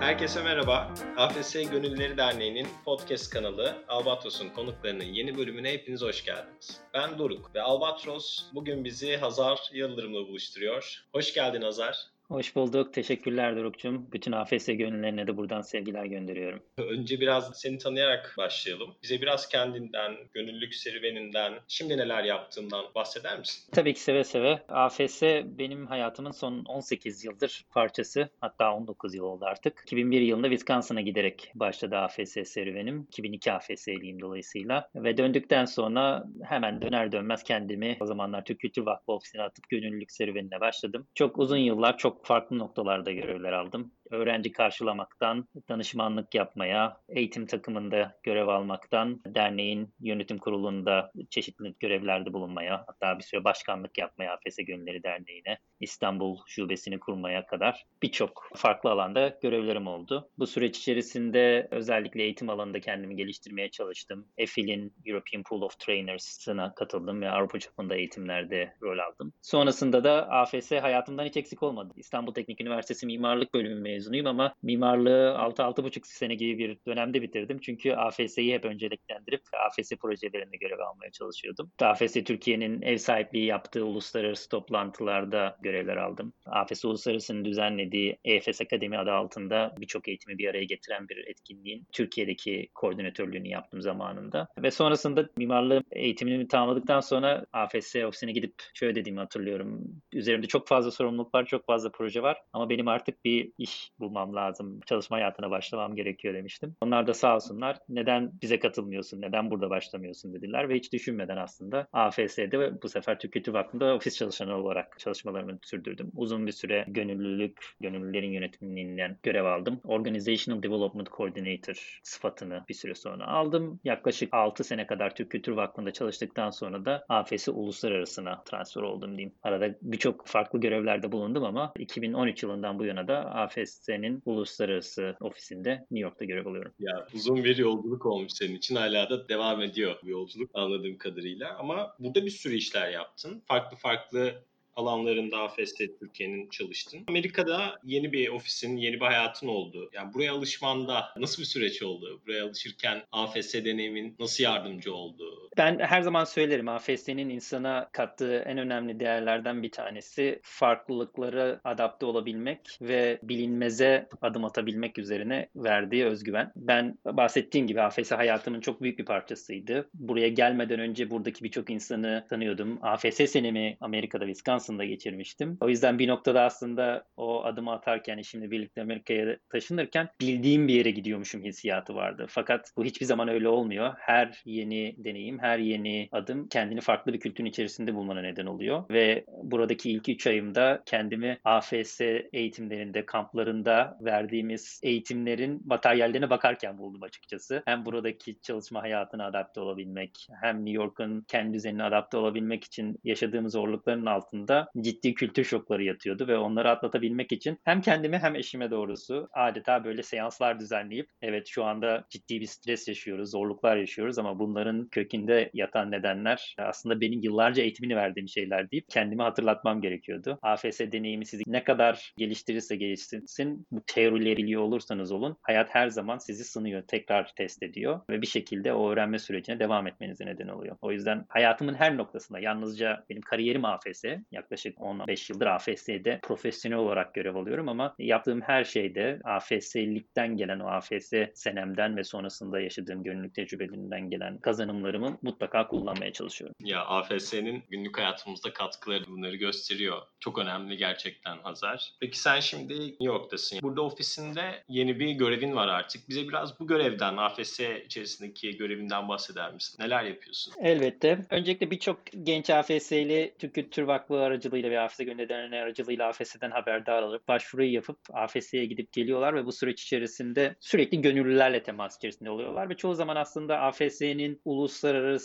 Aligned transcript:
Herkese 0.00 0.42
merhaba. 0.42 0.94
AFS 1.16 1.52
Gönülleri 1.52 2.16
Derneği'nin 2.16 2.68
podcast 2.84 3.30
kanalı 3.30 3.84
Albatros'un 3.88 4.48
konuklarının 4.48 5.04
yeni 5.04 5.38
bölümüne 5.38 5.72
hepiniz 5.72 6.02
hoş 6.02 6.24
geldiniz. 6.24 6.80
Ben 6.94 7.18
Doruk 7.18 7.54
ve 7.54 7.62
Albatros 7.62 8.44
bugün 8.54 8.84
bizi 8.84 9.16
Hazar 9.16 9.70
Yıldırım'la 9.72 10.28
buluşturuyor. 10.28 11.04
Hoş 11.12 11.34
geldin 11.34 11.62
Hazar. 11.62 11.96
Hoş 12.28 12.56
bulduk. 12.56 12.92
Teşekkürler 12.92 13.56
Doruk'cum. 13.56 14.12
Bütün 14.12 14.32
AFS 14.32 14.66
gönüllerine 14.66 15.26
de 15.26 15.36
buradan 15.36 15.60
sevgiler 15.60 16.04
gönderiyorum. 16.04 16.62
Önce 16.78 17.20
biraz 17.20 17.60
seni 17.60 17.78
tanıyarak 17.78 18.34
başlayalım. 18.38 18.94
Bize 19.02 19.20
biraz 19.20 19.48
kendinden, 19.48 20.16
gönüllülük 20.34 20.74
serüveninden, 20.74 21.54
şimdi 21.68 21.96
neler 21.98 22.24
yaptığından 22.24 22.84
bahseder 22.94 23.38
misin? 23.38 23.72
Tabii 23.72 23.94
ki 23.94 24.00
seve 24.00 24.24
seve. 24.24 24.62
AFS 24.68 25.22
benim 25.44 25.86
hayatımın 25.86 26.30
son 26.30 26.64
18 26.64 27.24
yıldır 27.24 27.64
parçası. 27.70 28.28
Hatta 28.40 28.74
19 28.74 29.14
yıl 29.14 29.24
oldu 29.24 29.44
artık. 29.44 29.80
2001 29.82 30.20
yılında 30.20 30.48
Wisconsin'a 30.48 31.00
giderek 31.00 31.52
başladı 31.54 31.96
AFS 31.96 32.36
serüvenim. 32.44 33.06
2002 33.08 33.52
AFS'liyim 33.52 34.20
dolayısıyla. 34.20 34.90
Ve 34.94 35.16
döndükten 35.16 35.64
sonra 35.64 36.24
hemen 36.44 36.82
döner 36.82 37.12
dönmez 37.12 37.42
kendimi 37.42 37.96
o 38.00 38.06
zamanlar 38.06 38.44
Türk 38.44 38.60
Kültür 38.60 38.82
Vakfı 38.82 39.12
ofisine 39.12 39.42
atıp 39.42 39.68
gönüllülük 39.68 40.12
serüvenine 40.12 40.60
başladım. 40.60 41.06
Çok 41.14 41.38
uzun 41.38 41.56
yıllar 41.56 41.98
çok 41.98 42.15
farklı 42.22 42.58
noktalarda 42.58 43.12
görevler 43.12 43.52
aldım 43.52 43.92
öğrenci 44.10 44.52
karşılamaktan, 44.52 45.48
danışmanlık 45.68 46.34
yapmaya, 46.34 46.96
eğitim 47.08 47.46
takımında 47.46 48.18
görev 48.22 48.48
almaktan, 48.48 49.20
derneğin 49.26 49.94
yönetim 50.00 50.38
kurulunda 50.38 51.12
çeşitli 51.30 51.74
görevlerde 51.80 52.32
bulunmaya, 52.32 52.84
hatta 52.86 53.18
bir 53.18 53.24
süre 53.24 53.44
başkanlık 53.44 53.98
yapmaya 53.98 54.32
AFS 54.32 54.56
Gönülleri 54.56 55.02
Derneği'ne, 55.02 55.58
İstanbul 55.80 56.38
şubesini 56.46 57.00
kurmaya 57.00 57.46
kadar 57.46 57.86
birçok 58.02 58.48
farklı 58.54 58.90
alanda 58.90 59.38
görevlerim 59.42 59.86
oldu. 59.86 60.30
Bu 60.38 60.46
süreç 60.46 60.78
içerisinde 60.78 61.68
özellikle 61.70 62.22
eğitim 62.22 62.50
alanında 62.50 62.80
kendimi 62.80 63.16
geliştirmeye 63.16 63.70
çalıştım. 63.70 64.28
EFIL'in 64.38 64.94
European 65.06 65.42
Pool 65.42 65.62
of 65.62 65.78
Trainers'ına 65.78 66.74
katıldım 66.74 67.20
ve 67.20 67.30
Avrupa 67.30 67.58
çapında 67.58 67.96
eğitimlerde 67.96 68.74
rol 68.82 68.98
aldım. 68.98 69.32
Sonrasında 69.42 70.04
da 70.04 70.28
AFS 70.28 70.72
hayatımdan 70.72 71.24
hiç 71.24 71.36
eksik 71.36 71.62
olmadı. 71.62 71.92
İstanbul 71.96 72.34
Teknik 72.34 72.60
Üniversitesi 72.60 73.06
Mimarlık 73.06 73.54
Bölümü 73.54 73.80
mezunuyum 73.96 74.26
ama 74.26 74.54
mimarlığı 74.62 75.36
6-6,5 75.38 76.06
sene 76.06 76.34
gibi 76.34 76.58
bir 76.58 76.78
dönemde 76.86 77.22
bitirdim. 77.22 77.58
Çünkü 77.60 77.92
AFS'yi 77.92 78.54
hep 78.54 78.64
önceliklendirip 78.64 79.42
AFS 79.66 79.92
projelerinde 80.00 80.56
görev 80.56 80.78
almaya 80.78 81.10
çalışıyordum. 81.10 81.70
AFS 81.80 82.12
Türkiye'nin 82.12 82.82
ev 82.82 82.96
sahipliği 82.96 83.44
yaptığı 83.46 83.84
uluslararası 83.84 84.48
toplantılarda 84.48 85.56
görevler 85.62 85.96
aldım. 85.96 86.32
AFS 86.46 86.84
Uluslararası'nın 86.84 87.44
düzenlediği 87.44 88.18
EFS 88.24 88.60
Akademi 88.60 88.98
adı 88.98 89.12
altında 89.12 89.74
birçok 89.78 90.08
eğitimi 90.08 90.38
bir 90.38 90.48
araya 90.48 90.64
getiren 90.64 91.08
bir 91.08 91.16
etkinliğin 91.16 91.86
Türkiye'deki 91.92 92.68
koordinatörlüğünü 92.74 93.48
yaptım 93.48 93.82
zamanında. 93.82 94.48
Ve 94.58 94.70
sonrasında 94.70 95.28
mimarlığı 95.36 95.82
eğitimini 95.92 96.48
tamamladıktan 96.48 97.00
sonra 97.00 97.46
AFS 97.52 97.96
ofisine 97.96 98.32
gidip 98.32 98.54
şöyle 98.74 98.94
dediğimi 98.94 99.20
hatırlıyorum. 99.20 99.82
Üzerimde 100.12 100.46
çok 100.46 100.68
fazla 100.68 100.90
sorumluluk 100.90 101.34
var, 101.34 101.46
çok 101.46 101.66
fazla 101.66 101.90
proje 101.90 102.22
var 102.22 102.36
ama 102.52 102.70
benim 102.70 102.88
artık 102.88 103.24
bir 103.24 103.52
iş 103.58 103.85
bulmam 104.00 104.34
lazım. 104.34 104.80
Çalışma 104.86 105.16
hayatına 105.16 105.50
başlamam 105.50 105.96
gerekiyor 105.96 106.34
demiştim. 106.34 106.76
Onlar 106.80 107.06
da 107.06 107.14
sağ 107.14 107.34
olsunlar 107.34 107.78
neden 107.88 108.32
bize 108.42 108.58
katılmıyorsun, 108.58 109.20
neden 109.20 109.50
burada 109.50 109.70
başlamıyorsun 109.70 110.34
dediler 110.34 110.68
ve 110.68 110.74
hiç 110.74 110.92
düşünmeden 110.92 111.36
aslında 111.36 111.86
AFS'de 111.92 112.82
bu 112.82 112.88
sefer 112.88 113.18
Kültür 113.18 113.52
Vakfı'nda 113.52 113.94
ofis 113.94 114.16
çalışanı 114.16 114.56
olarak 114.56 114.98
çalışmalarımı 114.98 115.58
sürdürdüm. 115.62 116.10
Uzun 116.14 116.46
bir 116.46 116.52
süre 116.52 116.84
gönüllülük, 116.88 117.60
gönüllülerin 117.80 118.30
yönetiminden 118.30 119.18
görev 119.22 119.44
aldım. 119.44 119.80
Organizational 119.84 120.62
Development 120.62 121.08
Coordinator 121.10 122.00
sıfatını 122.02 122.64
bir 122.68 122.74
süre 122.74 122.94
sonra 122.94 123.26
aldım. 123.26 123.80
Yaklaşık 123.84 124.34
6 124.34 124.64
sene 124.64 124.86
kadar 124.86 125.14
Türk 125.14 125.30
Kültür 125.30 125.52
Vakfı'nda 125.52 125.92
çalıştıktan 125.92 126.50
sonra 126.50 126.84
da 126.84 127.04
AFS 127.08 127.48
uluslararasına 127.48 128.42
transfer 128.44 128.82
oldum 128.82 129.10
diyeyim. 129.10 129.34
Arada 129.42 129.74
birçok 129.82 130.26
farklı 130.26 130.60
görevlerde 130.60 131.12
bulundum 131.12 131.44
ama 131.44 131.72
2013 131.78 132.42
yılından 132.42 132.78
bu 132.78 132.84
yana 132.84 133.08
da 133.08 133.18
AFS 133.18 133.75
senin 133.82 134.22
uluslararası 134.24 135.16
ofisinde 135.20 135.70
New 135.70 135.98
York'ta 135.98 136.24
görev 136.24 136.46
alıyorum. 136.46 136.72
Ya 136.78 137.06
uzun 137.14 137.44
bir 137.44 137.56
yolculuk 137.56 138.06
olmuş 138.06 138.32
senin 138.32 138.56
için. 138.56 138.76
Hala 138.76 139.10
da 139.10 139.28
devam 139.28 139.62
ediyor 139.62 139.96
bu 140.02 140.10
yolculuk 140.10 140.50
anladığım 140.54 140.98
kadarıyla. 140.98 141.56
Ama 141.58 141.96
burada 141.98 142.26
bir 142.26 142.30
sürü 142.30 142.54
işler 142.54 142.90
yaptın. 142.90 143.42
Farklı 143.46 143.76
farklı 143.76 144.44
alanlarında 144.76 145.38
AFS'te 145.38 145.98
Türkiye'nin 145.98 146.48
çalıştın. 146.48 147.04
Amerika'da 147.08 147.78
yeni 147.84 148.12
bir 148.12 148.28
ofisin, 148.28 148.76
yeni 148.76 148.94
bir 148.94 149.04
hayatın 149.04 149.46
oldu. 149.48 149.90
Yani 149.92 150.14
buraya 150.14 150.32
alışmanda 150.32 151.04
nasıl 151.16 151.42
bir 151.42 151.46
süreç 151.46 151.82
oldu? 151.82 152.20
Buraya 152.26 152.44
alışırken 152.44 153.02
AFS 153.12 153.54
deneyimin 153.54 154.16
nasıl 154.18 154.44
yardımcı 154.44 154.94
oldu? 154.94 155.45
Ben 155.56 155.78
her 155.78 156.02
zaman 156.02 156.24
söylerim 156.24 156.68
AFS'nin 156.68 157.28
insana 157.28 157.88
kattığı 157.92 158.36
en 158.36 158.58
önemli 158.58 159.00
değerlerden 159.00 159.62
bir 159.62 159.70
tanesi 159.70 160.40
farklılıklara 160.42 161.60
adapte 161.64 162.06
olabilmek 162.06 162.78
ve 162.80 163.18
bilinmeze 163.22 164.08
adım 164.22 164.44
atabilmek 164.44 164.98
üzerine 164.98 165.48
verdiği 165.56 166.04
özgüven. 166.04 166.52
Ben 166.56 166.98
bahsettiğim 167.04 167.66
gibi 167.66 167.80
AFS 167.80 168.12
hayatımın 168.12 168.60
çok 168.60 168.82
büyük 168.82 168.98
bir 168.98 169.04
parçasıydı. 169.04 169.88
Buraya 169.94 170.28
gelmeden 170.28 170.80
önce 170.80 171.10
buradaki 171.10 171.44
birçok 171.44 171.70
insanı 171.70 172.26
tanıyordum. 172.30 172.78
AFS 172.82 173.30
senemi 173.30 173.76
Amerika'da 173.80 174.26
Wisconsin 174.26 174.76
aslında 174.76 174.84
geçirmiştim. 174.84 175.58
O 175.60 175.68
yüzden 175.68 175.98
bir 175.98 176.08
noktada 176.08 176.42
aslında 176.42 177.06
o 177.16 177.44
adımı 177.44 177.72
atarken 177.72 178.22
şimdi 178.22 178.50
birlikte 178.50 178.82
Amerika'ya 178.82 179.36
taşınırken 179.48 180.08
bildiğim 180.20 180.68
bir 180.68 180.74
yere 180.74 180.90
gidiyormuşum 180.90 181.44
hissiyatı 181.44 181.94
vardı. 181.94 182.26
Fakat 182.28 182.72
bu 182.76 182.84
hiçbir 182.84 183.06
zaman 183.06 183.28
öyle 183.28 183.48
olmuyor. 183.48 183.94
Her 183.98 184.42
yeni 184.44 184.94
deneyim, 184.98 185.38
her 185.46 185.58
yeni 185.58 186.08
adım 186.12 186.48
kendini 186.48 186.80
farklı 186.80 187.12
bir 187.12 187.20
kültürün 187.20 187.48
içerisinde 187.48 187.94
bulmana 187.94 188.20
neden 188.20 188.46
oluyor. 188.46 188.84
Ve 188.90 189.24
buradaki 189.42 189.90
ilk 189.90 190.08
üç 190.08 190.26
ayımda 190.26 190.82
kendimi 190.86 191.38
AFS 191.44 192.00
eğitimlerinde, 192.32 193.06
kamplarında 193.06 193.98
verdiğimiz 194.00 194.80
eğitimlerin 194.82 195.62
materyallerine 195.64 196.30
bakarken 196.30 196.78
buldum 196.78 197.02
açıkçası. 197.02 197.62
Hem 197.66 197.84
buradaki 197.86 198.40
çalışma 198.40 198.82
hayatına 198.82 199.26
adapte 199.26 199.60
olabilmek, 199.60 200.26
hem 200.42 200.56
New 200.56 200.82
York'un 200.82 201.24
kendi 201.28 201.54
düzenine 201.54 201.82
adapte 201.82 202.16
olabilmek 202.16 202.64
için 202.64 202.96
yaşadığımız 203.04 203.52
zorlukların 203.52 204.06
altında 204.06 204.68
ciddi 204.80 205.14
kültür 205.14 205.44
şokları 205.44 205.84
yatıyordu 205.84 206.28
ve 206.28 206.38
onları 206.38 206.70
atlatabilmek 206.70 207.32
için 207.32 207.58
hem 207.64 207.80
kendime 207.80 208.18
hem 208.18 208.34
eşime 208.34 208.70
doğrusu 208.70 209.28
adeta 209.32 209.84
böyle 209.84 210.02
seanslar 210.02 210.60
düzenleyip 210.60 211.08
evet 211.22 211.46
şu 211.46 211.64
anda 211.64 212.04
ciddi 212.10 212.40
bir 212.40 212.46
stres 212.46 212.88
yaşıyoruz, 212.88 213.30
zorluklar 213.30 213.76
yaşıyoruz 213.76 214.18
ama 214.18 214.38
bunların 214.38 214.88
kökünde 214.88 215.35
yatan 215.54 215.90
nedenler 215.90 216.54
aslında 216.58 217.00
benim 217.00 217.20
yıllarca 217.22 217.62
eğitimini 217.62 217.96
verdiğim 217.96 218.28
şeyler 218.28 218.70
deyip 218.70 218.84
kendimi 218.88 219.22
hatırlatmam 219.22 219.80
gerekiyordu. 219.80 220.38
AFS 220.42 220.80
deneyimi 220.80 221.26
sizi 221.26 221.42
ne 221.46 221.64
kadar 221.64 222.12
geliştirirse 222.16 222.76
geliştirsin, 222.76 223.66
bu 223.70 223.82
teorileri 223.86 224.46
biliyor 224.46 224.62
olursanız 224.62 225.12
olun, 225.12 225.36
hayat 225.42 225.74
her 225.74 225.88
zaman 225.88 226.18
sizi 226.18 226.44
sınıyor, 226.44 226.82
tekrar 226.82 227.32
test 227.36 227.62
ediyor 227.62 228.00
ve 228.10 228.22
bir 228.22 228.26
şekilde 228.26 228.72
o 228.72 228.90
öğrenme 228.90 229.18
sürecine 229.18 229.58
devam 229.58 229.86
etmenize 229.86 230.26
neden 230.26 230.48
oluyor. 230.48 230.76
O 230.82 230.92
yüzden 230.92 231.24
hayatımın 231.28 231.74
her 231.74 231.96
noktasında 231.96 232.38
yalnızca 232.38 233.04
benim 233.10 233.22
kariyerim 233.22 233.64
AFS, 233.64 234.04
yaklaşık 234.32 234.80
15 234.80 235.30
yıldır 235.30 235.46
AFS'de 235.46 236.20
profesyonel 236.22 236.78
olarak 236.78 237.14
görev 237.14 237.34
alıyorum 237.34 237.68
ama 237.68 237.94
yaptığım 237.98 238.40
her 238.40 238.64
şeyde 238.64 239.20
AFS'likten 239.24 240.36
gelen 240.36 240.60
o 240.60 240.66
AFS 240.66 241.12
senemden 241.34 241.96
ve 241.96 242.04
sonrasında 242.04 242.60
yaşadığım 242.60 243.02
gönüllülük 243.02 243.34
tecrübelerinden 243.34 244.10
gelen 244.10 244.38
kazanımlarımı 244.38 245.18
mutlaka 245.26 245.68
kullanmaya 245.68 246.12
çalışıyorum. 246.12 246.56
Ya 246.60 246.84
AFS'nin 246.84 247.64
günlük 247.70 247.98
hayatımızda 247.98 248.52
katkıları 248.52 249.06
bunları 249.06 249.36
gösteriyor. 249.36 250.02
Çok 250.20 250.38
önemli 250.38 250.76
gerçekten 250.76 251.38
Hazar. 251.38 251.92
Peki 252.00 252.18
sen 252.18 252.40
şimdi 252.40 252.80
New 252.80 253.04
York'tasın. 253.04 253.58
Burada 253.62 253.82
ofisinde 253.82 254.64
yeni 254.68 255.00
bir 255.00 255.10
görevin 255.10 255.56
var 255.56 255.68
artık. 255.68 256.08
Bize 256.08 256.28
biraz 256.28 256.60
bu 256.60 256.66
görevden, 256.66 257.16
AFS 257.16 257.60
içerisindeki 257.60 258.56
görevinden 258.56 259.08
bahseder 259.08 259.52
misin? 259.52 259.82
Neler 259.82 260.04
yapıyorsun? 260.04 260.54
Elbette. 260.60 261.18
Öncelikle 261.30 261.70
birçok 261.70 261.98
genç 262.22 262.50
AFS'li 262.50 263.34
Türk 263.38 263.54
Kültür 263.54 263.82
Vakfı 263.82 264.20
aracılığıyla 264.20 264.70
ve 264.70 264.80
AFS 264.80 264.98
Gönüllü 264.98 265.56
aracılığıyla 265.56 266.08
AFS'den 266.08 266.50
haberdar 266.50 267.02
olup 267.02 267.28
başvuruyu 267.28 267.72
yapıp 267.72 267.98
AFS'ye 268.12 268.66
gidip 268.66 268.92
geliyorlar 268.92 269.34
ve 269.34 269.46
bu 269.46 269.52
süreç 269.52 269.82
içerisinde 269.82 270.56
sürekli 270.60 271.00
gönüllülerle 271.00 271.62
temas 271.62 271.96
içerisinde 271.96 272.30
oluyorlar 272.30 272.70
ve 272.70 272.76
çoğu 272.76 272.94
zaman 272.94 273.16
aslında 273.16 273.58
AFS'nin 273.58 274.40
uluslararası 274.44 275.15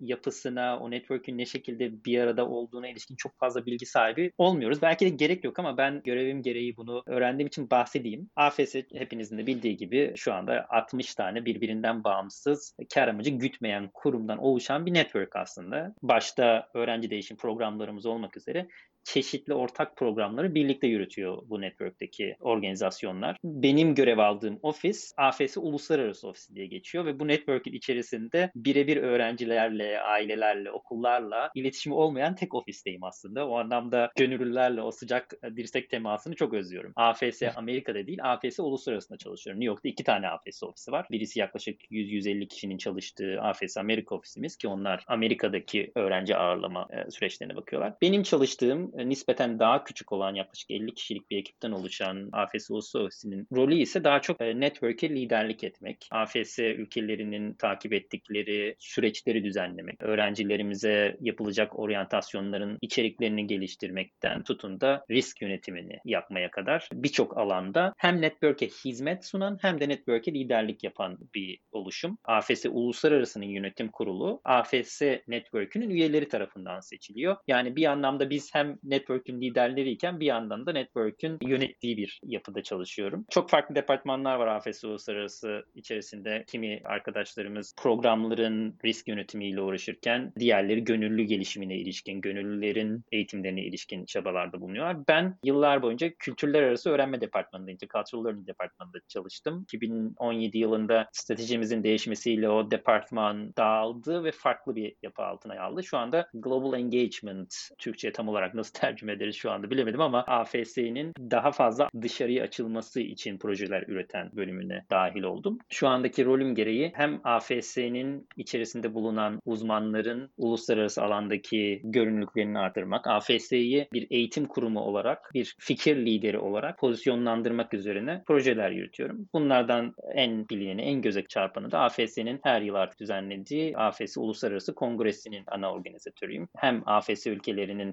yapısına, 0.00 0.78
o 0.78 0.90
network'ün 0.90 1.38
ne 1.38 1.46
şekilde 1.46 2.04
bir 2.04 2.20
arada 2.20 2.48
olduğuna 2.48 2.88
ilişkin 2.88 3.16
çok 3.16 3.38
fazla 3.38 3.66
bilgi 3.66 3.86
sahibi 3.86 4.32
olmuyoruz. 4.38 4.82
Belki 4.82 5.06
de 5.06 5.08
gerek 5.08 5.44
yok 5.44 5.58
ama 5.58 5.76
ben 5.76 6.02
görevim 6.04 6.42
gereği 6.42 6.76
bunu 6.76 7.02
öğrendiğim 7.06 7.46
için 7.46 7.70
bahsedeyim. 7.70 8.30
AFS 8.36 8.74
hepinizin 8.94 9.38
de 9.38 9.46
bildiği 9.46 9.76
gibi 9.76 10.12
şu 10.16 10.34
anda 10.34 10.66
60 10.68 11.14
tane 11.14 11.44
birbirinden 11.44 12.04
bağımsız, 12.04 12.74
kar 12.94 13.08
amacı 13.08 13.30
gütmeyen 13.30 13.90
kurumdan 13.94 14.38
oluşan 14.38 14.86
bir 14.86 14.94
network 14.94 15.36
aslında. 15.36 15.94
Başta 16.02 16.68
öğrenci 16.74 17.10
değişim 17.10 17.36
programlarımız 17.36 18.06
olmak 18.06 18.36
üzere 18.36 18.68
çeşitli 19.12 19.54
ortak 19.54 19.96
programları 19.96 20.54
birlikte 20.54 20.86
yürütüyor 20.86 21.42
bu 21.46 21.60
network'teki 21.60 22.36
organizasyonlar. 22.40 23.36
Benim 23.44 23.94
görev 23.94 24.18
aldığım 24.18 24.58
ofis 24.62 25.12
AFS 25.16 25.56
Uluslararası 25.56 26.28
Ofisi 26.28 26.54
diye 26.54 26.66
geçiyor 26.66 27.06
ve 27.06 27.20
bu 27.20 27.28
network'in 27.28 27.72
içerisinde 27.72 28.50
birebir 28.54 28.96
öğrencilerle, 28.96 30.00
ailelerle, 30.00 30.70
okullarla 30.70 31.50
iletişimi 31.54 31.94
olmayan 31.94 32.34
tek 32.34 32.54
ofisteyim 32.54 33.04
aslında. 33.04 33.48
O 33.48 33.58
anlamda 33.58 34.10
gönüllülerle 34.16 34.82
o 34.82 34.90
sıcak 34.90 35.34
dirsek 35.56 35.90
temasını 35.90 36.34
çok 36.34 36.54
özlüyorum. 36.54 36.92
AFS 36.96 37.42
Amerika'da 37.56 38.06
değil, 38.06 38.18
AFS 38.22 38.60
Uluslararası'nda 38.60 39.18
çalışıyorum. 39.18 39.60
New 39.60 39.68
York'ta 39.68 39.88
iki 39.88 40.04
tane 40.04 40.28
AFS 40.28 40.62
ofisi 40.62 40.92
var. 40.92 41.06
Birisi 41.10 41.40
yaklaşık 41.40 41.90
100-150 41.90 42.48
kişinin 42.48 42.78
çalıştığı 42.78 43.40
AFS 43.40 43.76
Amerika 43.76 44.14
ofisimiz 44.14 44.56
ki 44.56 44.68
onlar 44.68 45.04
Amerika'daki 45.06 45.92
öğrenci 45.94 46.36
ağırlama 46.36 46.88
e, 46.90 47.10
süreçlerine 47.10 47.56
bakıyorlar. 47.56 47.94
Benim 48.02 48.22
çalıştığım 48.22 48.97
e, 48.97 48.97
nispeten 49.04 49.58
daha 49.58 49.84
küçük 49.84 50.12
olan 50.12 50.34
yaklaşık 50.34 50.70
50 50.70 50.94
kişilik 50.94 51.30
bir 51.30 51.38
ekipten 51.38 51.70
oluşan 51.70 52.28
AFS 52.32 52.70
Uluslararası 52.70 53.08
Ofisi'nin 53.08 53.46
rolü 53.52 53.74
ise 53.74 54.04
daha 54.04 54.20
çok 54.20 54.40
e, 54.40 54.60
network'e 54.60 55.10
liderlik 55.10 55.64
etmek. 55.64 56.08
AFS 56.10 56.58
ülkelerinin 56.58 57.54
takip 57.54 57.92
ettikleri 57.92 58.76
süreçleri 58.78 59.44
düzenlemek, 59.44 60.02
öğrencilerimize 60.02 61.16
yapılacak 61.20 61.78
oryantasyonların 61.78 62.78
içeriklerini 62.80 63.46
geliştirmekten 63.46 64.42
tutun 64.42 64.80
da 64.80 65.04
risk 65.10 65.42
yönetimini 65.42 65.98
yapmaya 66.04 66.50
kadar 66.50 66.88
birçok 66.92 67.38
alanda 67.38 67.92
hem 67.96 68.20
network'e 68.20 68.66
hizmet 68.66 69.24
sunan 69.24 69.58
hem 69.62 69.80
de 69.80 69.88
network'e 69.88 70.34
liderlik 70.34 70.84
yapan 70.84 71.18
bir 71.34 71.58
oluşum. 71.72 72.18
AFS 72.24 72.66
Uluslararası'nın 72.70 73.46
yönetim 73.46 73.88
kurulu 73.88 74.40
AFS 74.44 75.02
Network'ünün 75.28 75.90
üyeleri 75.90 76.28
tarafından 76.28 76.80
seçiliyor. 76.80 77.36
Yani 77.46 77.76
bir 77.76 77.84
anlamda 77.84 78.30
biz 78.30 78.54
hem 78.54 78.77
network'ün 78.82 79.40
liderleriyken 79.40 80.20
bir 80.20 80.26
yandan 80.26 80.66
da 80.66 80.72
network'ün 80.72 81.38
yönettiği 81.42 81.96
bir 81.96 82.20
yapıda 82.22 82.62
çalışıyorum. 82.62 83.26
Çok 83.30 83.50
farklı 83.50 83.74
departmanlar 83.74 84.36
var 84.36 84.46
AFS 84.46 84.84
Uluslararası 84.84 85.64
içerisinde. 85.74 86.44
Kimi 86.46 86.80
arkadaşlarımız 86.84 87.74
programların 87.76 88.78
risk 88.84 89.08
yönetimiyle 89.08 89.60
uğraşırken 89.60 90.32
diğerleri 90.38 90.84
gönüllü 90.84 91.22
gelişimine 91.22 91.76
ilişkin, 91.76 92.20
gönüllülerin 92.20 93.04
eğitimlerine 93.12 93.64
ilişkin 93.64 94.04
çabalarda 94.04 94.60
bulunuyorlar. 94.60 94.96
Ben 95.08 95.38
yıllar 95.44 95.82
boyunca 95.82 96.10
kültürler 96.18 96.62
arası 96.62 96.90
öğrenme 96.90 97.20
departmanında, 97.20 97.70
Intercultural 97.70 98.24
Learning 98.24 98.46
departmanında 98.46 98.98
çalıştım. 99.08 99.62
2017 99.62 100.58
yılında 100.58 101.08
stratejimizin 101.12 101.82
değişmesiyle 101.82 102.48
o 102.48 102.70
departman 102.70 103.56
dağıldı 103.56 104.24
ve 104.24 104.32
farklı 104.32 104.76
bir 104.76 104.94
yapı 105.02 105.22
altına 105.22 105.62
aldı. 105.62 105.84
Şu 105.84 105.98
anda 105.98 106.28
Global 106.34 106.78
Engagement, 106.78 107.54
Türkçe 107.78 108.12
tam 108.12 108.28
olarak 108.28 108.54
nasıl 108.54 108.67
tercüme 108.70 109.12
ederiz 109.12 109.36
şu 109.36 109.50
anda 109.50 109.70
bilemedim 109.70 110.00
ama 110.00 110.24
AFS'nin 110.24 111.12
daha 111.30 111.52
fazla 111.52 111.88
dışarıya 112.02 112.44
açılması 112.44 113.00
için 113.00 113.38
projeler 113.38 113.84
üreten 113.88 114.30
bölümüne 114.36 114.84
dahil 114.90 115.22
oldum. 115.22 115.58
Şu 115.68 115.88
andaki 115.88 116.24
rolüm 116.24 116.54
gereği 116.54 116.92
hem 116.94 117.20
AFS'nin 117.24 118.28
içerisinde 118.36 118.94
bulunan 118.94 119.40
uzmanların 119.44 120.30
uluslararası 120.36 121.02
alandaki 121.02 121.80
görünürlüklerini 121.84 122.58
artırmak, 122.58 123.06
AFS'yi 123.06 123.88
bir 123.92 124.06
eğitim 124.10 124.44
kurumu 124.46 124.80
olarak, 124.80 125.30
bir 125.34 125.56
fikir 125.58 125.96
lideri 125.96 126.38
olarak 126.38 126.78
pozisyonlandırmak 126.78 127.74
üzerine 127.74 128.22
projeler 128.26 128.70
yürütüyorum. 128.70 129.28
Bunlardan 129.34 129.94
en 130.14 130.48
bilineni, 130.48 130.82
en 130.82 131.02
göze 131.02 131.24
çarpanı 131.24 131.70
da 131.70 131.80
AFS'nin 131.80 132.40
her 132.42 132.62
yıl 132.62 132.74
artık 132.74 133.00
düzenlediği 133.00 133.76
AFS 133.76 134.16
Uluslararası 134.16 134.74
Kongresi'nin 134.74 135.44
ana 135.46 135.72
organizatörüyüm. 135.72 136.48
Hem 136.56 136.82
AFS 136.86 137.26
ülkelerinin 137.26 137.92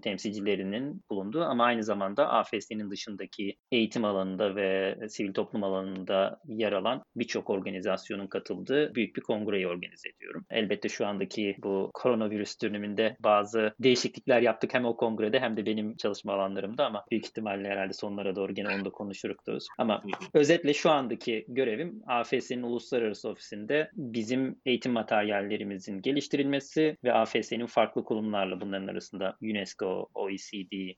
temsilcilerinin 0.65 1.03
bulunduğu 1.09 1.43
ama 1.43 1.63
aynı 1.63 1.83
zamanda 1.83 2.29
AFS'nin 2.29 2.91
dışındaki 2.91 3.55
eğitim 3.71 4.05
alanında 4.05 4.55
ve 4.55 4.97
sivil 5.09 5.33
toplum 5.33 5.63
alanında 5.63 6.39
yer 6.47 6.71
alan 6.71 7.03
birçok 7.15 7.49
organizasyonun 7.49 8.27
katıldığı 8.27 8.95
büyük 8.95 9.15
bir 9.15 9.21
kongreyi 9.21 9.67
organize 9.67 10.09
ediyorum. 10.09 10.45
Elbette 10.49 10.89
şu 10.89 11.05
andaki 11.07 11.55
bu 11.63 11.91
koronavirüs 11.93 12.61
döneminde 12.61 13.15
bazı 13.19 13.73
değişiklikler 13.79 14.41
yaptık 14.41 14.73
hem 14.73 14.85
o 14.85 14.97
kongrede 14.97 15.39
hem 15.39 15.57
de 15.57 15.65
benim 15.65 15.97
çalışma 15.97 16.33
alanlarımda 16.33 16.85
ama 16.85 17.05
büyük 17.11 17.25
ihtimalle 17.25 17.67
herhalde 17.67 17.93
sonlara 17.93 18.35
doğru 18.35 18.53
gene 18.53 18.75
onu 18.75 18.85
da 18.85 18.89
konuşuruz. 18.89 19.67
Ama 19.77 20.03
özetle 20.33 20.73
şu 20.73 20.89
andaki 20.89 21.45
görevim 21.47 22.01
AFS'nin 22.07 22.63
uluslararası 22.63 23.29
ofisinde 23.29 23.91
bizim 23.95 24.55
eğitim 24.65 24.91
materyallerimizin 24.91 26.01
geliştirilmesi 26.01 26.97
ve 27.03 27.13
AFS'nin 27.13 27.65
farklı 27.65 28.03
kurumlarla 28.03 28.61
bunların 28.61 28.87
arasında 28.87 29.37
UNESCO, 29.41 30.09
OECD, 30.13 30.54